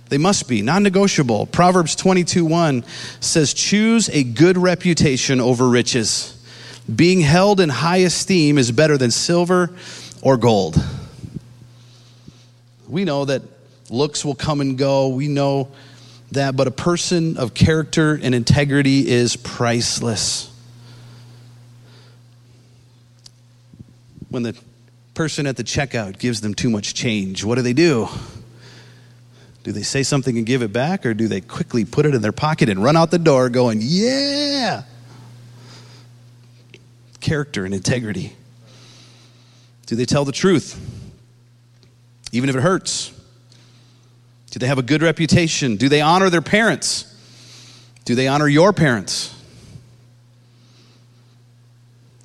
They 0.10 0.18
must 0.18 0.48
be 0.48 0.62
non 0.62 0.84
negotiable. 0.84 1.46
Proverbs 1.46 1.96
22 1.96 2.44
1 2.44 2.84
says, 3.20 3.54
Choose 3.54 4.10
a 4.10 4.24
good 4.24 4.58
reputation 4.58 5.40
over 5.40 5.70
riches. 5.70 6.36
Being 6.94 7.22
held 7.22 7.60
in 7.60 7.70
high 7.70 7.98
esteem 7.98 8.58
is 8.58 8.72
better 8.72 8.98
than 8.98 9.12
silver 9.12 9.70
or 10.22 10.38
gold. 10.38 10.84
We 12.88 13.06
know 13.06 13.26
that 13.26 13.44
Looks 13.90 14.24
will 14.24 14.36
come 14.36 14.62
and 14.62 14.78
go. 14.78 15.08
We 15.10 15.28
know 15.28 15.70
that. 16.32 16.56
But 16.56 16.68
a 16.68 16.72
person 16.72 17.38
of 17.38 17.54
character 17.54 18.20
and 18.22 18.36
integrity 18.36 19.08
is 19.08 19.36
priceless. 19.36 20.52
When 24.30 24.44
the 24.44 24.56
person 25.16 25.48
at 25.48 25.58
the 25.58 25.64
checkout 25.64 26.20
gives 26.20 26.42
them 26.42 26.54
too 26.54 26.70
much 26.70 26.94
change, 26.94 27.44
what 27.44 27.56
do 27.56 27.64
they 27.64 27.74
do? 27.74 28.08
Do 29.64 29.72
they 29.72 29.84
say 29.84 30.04
something 30.04 30.38
and 30.38 30.46
give 30.46 30.62
it 30.62 30.72
back, 30.72 31.06
or 31.06 31.14
do 31.14 31.28
they 31.28 31.42
quickly 31.42 31.86
put 31.86 32.06
it 32.06 32.16
in 32.16 32.22
their 32.22 32.32
pocket 32.32 32.70
and 32.70 32.84
run 32.84 32.96
out 32.96 33.12
the 33.12 33.20
door 33.20 33.50
going, 33.50 33.80
Yeah? 33.82 34.84
Character 37.20 37.66
and 37.66 37.74
integrity. 37.74 38.34
Do 39.86 39.96
they 39.96 40.06
tell 40.06 40.24
the 40.24 40.32
truth, 40.32 40.80
even 42.32 42.50
if 42.50 42.56
it 42.56 42.62
hurts? 42.62 43.12
Do 44.52 44.60
they 44.60 44.68
have 44.68 44.78
a 44.78 44.84
good 44.84 45.02
reputation? 45.02 45.76
Do 45.76 45.90
they 45.90 46.02
honor 46.02 46.30
their 46.30 46.42
parents? 46.42 47.06
Do 48.06 48.16
they 48.16 48.28
honor 48.28 48.48
your 48.48 48.74
parents? 48.74 49.36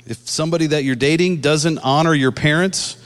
If 0.06 0.28
somebody 0.28 0.68
that 0.68 0.84
you're 0.84 0.94
dating 0.94 1.40
doesn't 1.40 1.78
honor 1.78 2.14
your 2.14 2.32
parents 2.32 2.96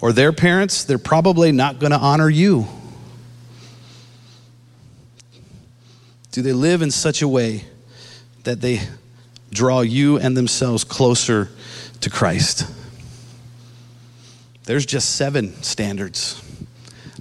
or 0.00 0.12
their 0.12 0.32
parents, 0.32 0.84
they're 0.84 0.98
probably 0.98 1.52
not 1.52 1.78
going 1.78 1.92
to 1.92 1.98
honor 1.98 2.28
you. 2.28 2.66
Do 6.38 6.42
they 6.42 6.52
live 6.52 6.82
in 6.82 6.92
such 6.92 7.20
a 7.20 7.26
way 7.26 7.64
that 8.44 8.60
they 8.60 8.80
draw 9.50 9.80
you 9.80 10.18
and 10.18 10.36
themselves 10.36 10.84
closer 10.84 11.48
to 12.00 12.10
Christ? 12.10 12.64
There's 14.62 14.86
just 14.86 15.16
seven 15.16 15.60
standards. 15.64 16.40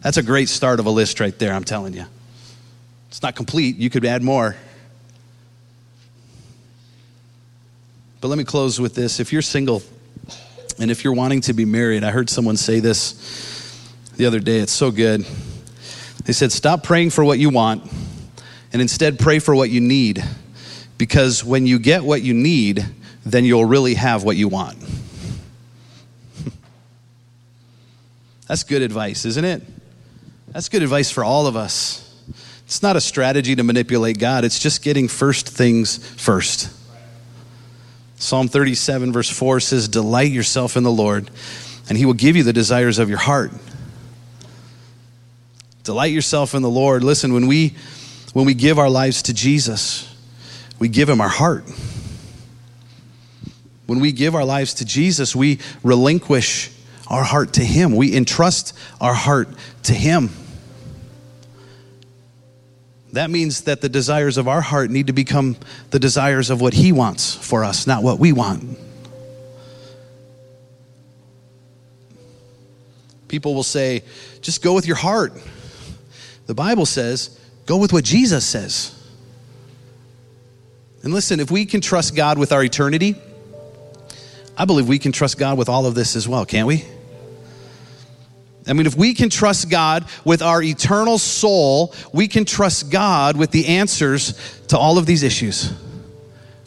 That's 0.02 0.18
a 0.18 0.22
great 0.22 0.50
start 0.50 0.80
of 0.80 0.86
a 0.86 0.92
list 0.92 1.20
right 1.20 1.36
there, 1.40 1.52
I'm 1.52 1.64
telling 1.64 1.94
you. 1.94 2.06
It's 3.08 3.24
not 3.24 3.36
complete, 3.36 3.78
you 3.78 3.90
could 3.90 4.06
add 4.06 4.22
more. 4.22 4.56
But 8.22 8.28
let 8.28 8.38
me 8.38 8.44
close 8.44 8.80
with 8.80 8.94
this. 8.94 9.20
If 9.20 9.34
you're 9.34 9.42
single 9.42 9.82
and 10.78 10.92
if 10.92 11.04
you're 11.04 11.16
wanting 11.16 11.42
to 11.42 11.54
be 11.54 11.66
married, 11.66 12.04
I 12.04 12.12
heard 12.12 12.30
someone 12.30 12.56
say 12.56 12.82
this 12.82 13.92
the 14.16 14.28
other 14.28 14.40
day. 14.40 14.60
It's 14.60 14.72
so 14.72 14.92
good. 14.92 15.26
They 16.26 16.34
said, 16.34 16.52
Stop 16.52 16.84
praying 16.84 17.10
for 17.10 17.24
what 17.24 17.40
you 17.40 17.50
want 17.50 17.92
and 18.74 18.82
instead 18.82 19.20
pray 19.20 19.40
for 19.40 19.56
what 19.56 19.70
you 19.70 19.82
need. 19.82 20.24
Because 20.98 21.44
when 21.44 21.66
you 21.66 21.80
get 21.80 22.04
what 22.04 22.22
you 22.22 22.34
need, 22.34 22.86
then 23.26 23.46
you'll 23.46 23.66
really 23.66 23.94
have 23.96 24.24
what 24.24 24.36
you 24.36 24.48
want. 24.48 24.78
That's 28.48 28.64
good 28.64 28.82
advice, 28.82 29.26
isn't 29.26 29.46
it? 29.46 29.62
That's 30.50 30.70
good 30.70 30.82
advice 30.82 31.12
for 31.12 31.24
all 31.24 31.46
of 31.48 31.56
us. 31.56 32.04
It's 32.66 32.82
not 32.82 32.96
a 32.96 33.02
strategy 33.02 33.56
to 33.56 33.64
manipulate 33.64 34.20
God, 34.20 34.44
it's 34.44 34.60
just 34.60 34.84
getting 34.84 35.08
first 35.08 35.48
things 35.48 35.98
first. 36.22 36.74
Psalm 38.20 38.48
37, 38.48 39.14
verse 39.14 39.30
4 39.30 39.60
says, 39.60 39.88
Delight 39.88 40.32
yourself 40.32 40.76
in 40.76 40.84
the 40.84 40.92
Lord, 40.92 41.30
and 41.88 41.98
he 41.98 42.06
will 42.06 42.16
give 42.16 42.36
you 42.36 42.44
the 42.44 42.52
desires 42.52 42.98
of 42.98 43.10
your 43.10 43.20
heart. 43.20 43.52
Delight 45.84 46.12
yourself 46.12 46.56
in 46.56 46.64
the 46.64 46.70
Lord. 46.70 47.04
Listen, 47.04 47.34
when 47.34 47.48
we 47.48 47.76
when 48.38 48.46
we 48.46 48.54
give 48.54 48.78
our 48.78 48.88
lives 48.88 49.24
to 49.24 49.34
Jesus, 49.34 50.16
we 50.78 50.90
give 50.90 51.10
him 51.10 51.22
our 51.22 51.28
heart. 51.28 51.64
When 53.88 54.00
we 54.00 54.12
give 54.12 54.36
our 54.36 54.46
lives 54.46 54.76
to 54.76 54.86
Jesus, 54.86 55.36
we 55.36 55.58
relinquish 55.82 56.70
our 57.08 57.24
heart 57.24 57.54
to 57.54 57.66
him. 57.66 57.96
We 57.96 58.16
entrust 58.16 58.78
our 59.02 59.16
heart 59.16 59.50
to 59.86 59.94
him. 59.94 60.30
That 63.14 63.32
means 63.32 63.62
that 63.62 63.82
the 63.82 63.90
desires 63.90 64.38
of 64.38 64.48
our 64.48 64.62
heart 64.62 64.92
need 64.92 65.08
to 65.08 65.14
become 65.14 65.58
the 65.90 65.98
desires 65.98 66.52
of 66.52 66.62
what 66.62 66.76
He 66.76 66.92
wants 66.92 67.34
for 67.34 67.64
us, 67.64 67.88
not 67.88 68.04
what 68.04 68.20
we 68.20 68.34
want. 68.34 68.78
People 73.30 73.56
will 73.56 73.64
say, 73.64 74.04
just 74.42 74.62
go 74.62 74.76
with 74.76 74.86
your 74.86 74.96
heart. 74.96 75.34
The 76.46 76.54
Bible 76.54 76.86
says, 76.86 77.38
go 77.68 77.78
with 77.78 77.94
what 77.94 78.04
Jesus 78.04 78.44
says. 78.46 78.96
And 81.04 81.14
listen, 81.14 81.40
if 81.40 81.52
we 81.52 81.66
can 81.66 81.82
trust 81.82 82.16
God 82.16 82.40
with 82.40 82.52
our 82.52 82.64
eternity, 82.64 83.16
I 84.58 84.66
believe 84.66 84.88
we 84.88 84.98
can 84.98 85.12
trust 85.12 85.38
God 85.38 85.58
with 85.58 85.70
all 85.70 85.86
of 85.86 85.94
this 85.94 86.16
as 86.16 86.28
well, 86.28 86.46
can't 86.46 86.68
we? 86.68 86.84
I 88.66 88.74
mean, 88.74 88.88
if 88.88 88.96
we 88.96 89.14
can 89.14 89.30
trust 89.30 89.70
God 89.70 90.06
with 90.26 90.42
our 90.42 90.62
eternal 90.62 91.18
soul, 91.18 91.94
we 92.12 92.28
can 92.28 92.44
trust 92.44 92.90
God 92.90 93.38
with 93.38 93.52
the 93.52 93.68
answers 93.68 94.34
to 94.70 94.78
all 94.78 94.98
of 94.98 95.06
these 95.06 95.24
issues. 95.24 95.72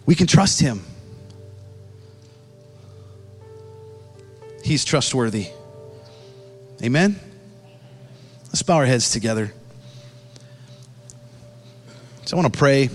We 0.06 0.14
can 0.14 0.26
trust 0.26 0.60
Him. 0.60 0.82
He's 4.64 4.84
trustworthy. 4.84 5.48
Amen? 6.82 7.18
Let's 8.46 8.62
bow 8.62 8.76
our 8.76 8.86
heads 8.86 9.10
together. 9.10 9.52
So 12.24 12.36
I 12.36 12.40
want 12.40 12.52
to 12.52 12.58
pray. 12.58 12.90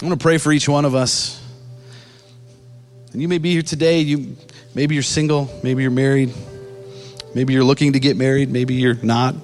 I 0.00 0.04
want 0.04 0.18
to 0.18 0.22
pray 0.22 0.38
for 0.38 0.52
each 0.52 0.68
one 0.68 0.84
of 0.84 0.94
us. 0.94 1.42
And 3.12 3.22
you 3.22 3.28
may 3.28 3.38
be 3.38 3.52
here 3.52 3.62
today, 3.62 4.00
you 4.00 4.36
Maybe 4.76 4.94
you're 4.94 5.02
single, 5.02 5.48
maybe 5.62 5.80
you're 5.80 5.90
married, 5.90 6.34
maybe 7.34 7.54
you're 7.54 7.64
looking 7.64 7.94
to 7.94 7.98
get 7.98 8.14
married, 8.14 8.50
maybe 8.50 8.74
you're 8.74 9.02
not. 9.02 9.34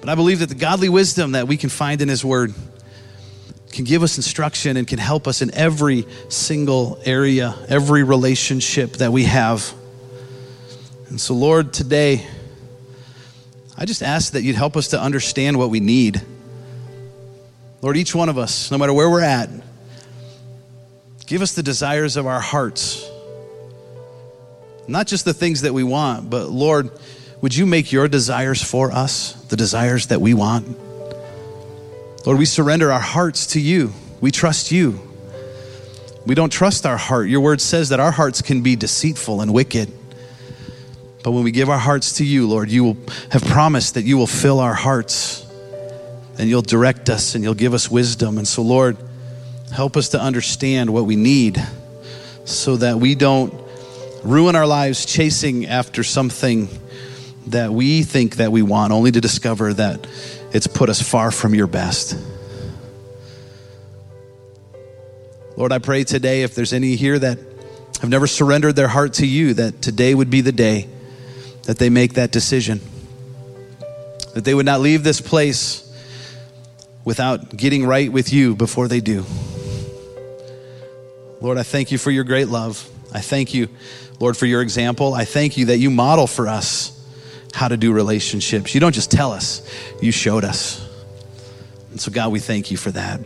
But 0.00 0.08
I 0.08 0.14
believe 0.14 0.38
that 0.38 0.48
the 0.48 0.54
godly 0.54 0.88
wisdom 0.88 1.32
that 1.32 1.46
we 1.46 1.58
can 1.58 1.68
find 1.68 2.00
in 2.00 2.08
His 2.08 2.24
Word 2.24 2.54
can 3.72 3.84
give 3.84 4.02
us 4.02 4.16
instruction 4.16 4.78
and 4.78 4.88
can 4.88 4.98
help 4.98 5.28
us 5.28 5.42
in 5.42 5.52
every 5.52 6.06
single 6.30 6.98
area, 7.04 7.54
every 7.68 8.04
relationship 8.04 8.92
that 8.94 9.12
we 9.12 9.24
have. 9.24 9.70
And 11.10 11.20
so, 11.20 11.34
Lord, 11.34 11.74
today, 11.74 12.26
I 13.78 13.86
just 13.86 14.02
ask 14.02 14.32
that 14.32 14.42
you'd 14.42 14.56
help 14.56 14.76
us 14.76 14.88
to 14.88 15.00
understand 15.00 15.56
what 15.56 15.70
we 15.70 15.80
need. 15.80 16.20
Lord, 17.80 17.96
each 17.96 18.14
one 18.14 18.28
of 18.28 18.36
us, 18.36 18.70
no 18.70 18.76
matter 18.76 18.92
where 18.92 19.08
we're 19.08 19.22
at, 19.22 19.48
Give 21.28 21.42
us 21.42 21.52
the 21.52 21.62
desires 21.62 22.16
of 22.16 22.26
our 22.26 22.40
hearts. 22.40 23.06
Not 24.88 25.06
just 25.06 25.26
the 25.26 25.34
things 25.34 25.60
that 25.60 25.74
we 25.74 25.84
want, 25.84 26.30
but 26.30 26.48
Lord, 26.48 26.90
would 27.42 27.54
you 27.54 27.66
make 27.66 27.92
your 27.92 28.08
desires 28.08 28.62
for 28.62 28.90
us 28.90 29.34
the 29.50 29.56
desires 29.56 30.06
that 30.06 30.22
we 30.22 30.32
want? 30.32 30.66
Lord, 32.24 32.38
we 32.38 32.46
surrender 32.46 32.90
our 32.90 32.98
hearts 32.98 33.48
to 33.48 33.60
you. 33.60 33.92
We 34.22 34.30
trust 34.30 34.72
you. 34.72 34.98
We 36.24 36.34
don't 36.34 36.50
trust 36.50 36.86
our 36.86 36.96
heart. 36.96 37.28
Your 37.28 37.42
word 37.42 37.60
says 37.60 37.90
that 37.90 38.00
our 38.00 38.10
hearts 38.10 38.40
can 38.40 38.62
be 38.62 38.74
deceitful 38.74 39.42
and 39.42 39.52
wicked. 39.52 39.92
But 41.28 41.32
when 41.32 41.44
we 41.44 41.50
give 41.50 41.68
our 41.68 41.76
hearts 41.76 42.14
to 42.14 42.24
you, 42.24 42.48
Lord, 42.48 42.70
you 42.70 42.82
will 42.84 42.96
have 43.30 43.44
promised 43.44 43.92
that 43.96 44.04
you 44.04 44.16
will 44.16 44.26
fill 44.26 44.60
our 44.60 44.72
hearts 44.72 45.46
and 46.38 46.48
you'll 46.48 46.62
direct 46.62 47.10
us 47.10 47.34
and 47.34 47.44
you'll 47.44 47.52
give 47.52 47.74
us 47.74 47.90
wisdom. 47.90 48.38
And 48.38 48.48
so, 48.48 48.62
Lord, 48.62 48.96
help 49.70 49.98
us 49.98 50.08
to 50.08 50.18
understand 50.22 50.90
what 50.90 51.04
we 51.04 51.16
need 51.16 51.62
so 52.46 52.78
that 52.78 52.96
we 52.96 53.14
don't 53.14 53.52
ruin 54.24 54.56
our 54.56 54.66
lives 54.66 55.04
chasing 55.04 55.66
after 55.66 56.02
something 56.02 56.66
that 57.48 57.74
we 57.74 58.04
think 58.04 58.36
that 58.36 58.50
we 58.50 58.62
want, 58.62 58.94
only 58.94 59.12
to 59.12 59.20
discover 59.20 59.74
that 59.74 60.06
it's 60.54 60.66
put 60.66 60.88
us 60.88 61.02
far 61.02 61.30
from 61.30 61.54
your 61.54 61.66
best. 61.66 62.18
Lord, 65.58 65.72
I 65.72 65.78
pray 65.78 66.04
today 66.04 66.40
if 66.40 66.54
there's 66.54 66.72
any 66.72 66.96
here 66.96 67.18
that 67.18 67.38
have 68.00 68.08
never 68.08 68.26
surrendered 68.26 68.76
their 68.76 68.88
heart 68.88 69.12
to 69.14 69.26
you, 69.26 69.52
that 69.52 69.82
today 69.82 70.14
would 70.14 70.30
be 70.30 70.40
the 70.40 70.52
day 70.52 70.88
that 71.68 71.76
they 71.76 71.90
make 71.90 72.14
that 72.14 72.32
decision. 72.32 72.80
That 74.32 74.42
they 74.42 74.54
would 74.54 74.64
not 74.64 74.80
leave 74.80 75.04
this 75.04 75.20
place 75.20 75.84
without 77.04 77.54
getting 77.54 77.84
right 77.84 78.10
with 78.10 78.32
you 78.32 78.56
before 78.56 78.88
they 78.88 79.00
do. 79.00 79.26
Lord, 81.42 81.58
I 81.58 81.62
thank 81.64 81.92
you 81.92 81.98
for 81.98 82.10
your 82.10 82.24
great 82.24 82.48
love. 82.48 82.88
I 83.12 83.20
thank 83.20 83.52
you, 83.52 83.68
Lord, 84.18 84.34
for 84.34 84.46
your 84.46 84.62
example. 84.62 85.12
I 85.12 85.26
thank 85.26 85.58
you 85.58 85.66
that 85.66 85.76
you 85.76 85.90
model 85.90 86.26
for 86.26 86.48
us 86.48 86.98
how 87.52 87.68
to 87.68 87.76
do 87.76 87.92
relationships. 87.92 88.72
You 88.74 88.80
don't 88.80 88.94
just 88.94 89.10
tell 89.10 89.32
us, 89.32 89.60
you 90.00 90.10
showed 90.10 90.44
us. 90.44 90.82
And 91.90 92.00
so, 92.00 92.10
God, 92.10 92.32
we 92.32 92.40
thank 92.40 92.70
you 92.70 92.78
for 92.78 92.92
that. 92.92 93.20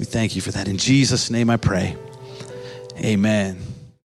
We 0.00 0.06
thank 0.06 0.34
you 0.34 0.42
for 0.42 0.50
that. 0.50 0.66
In 0.66 0.76
Jesus' 0.76 1.30
name 1.30 1.50
I 1.50 1.56
pray. 1.56 1.96
Amen. 2.98 3.73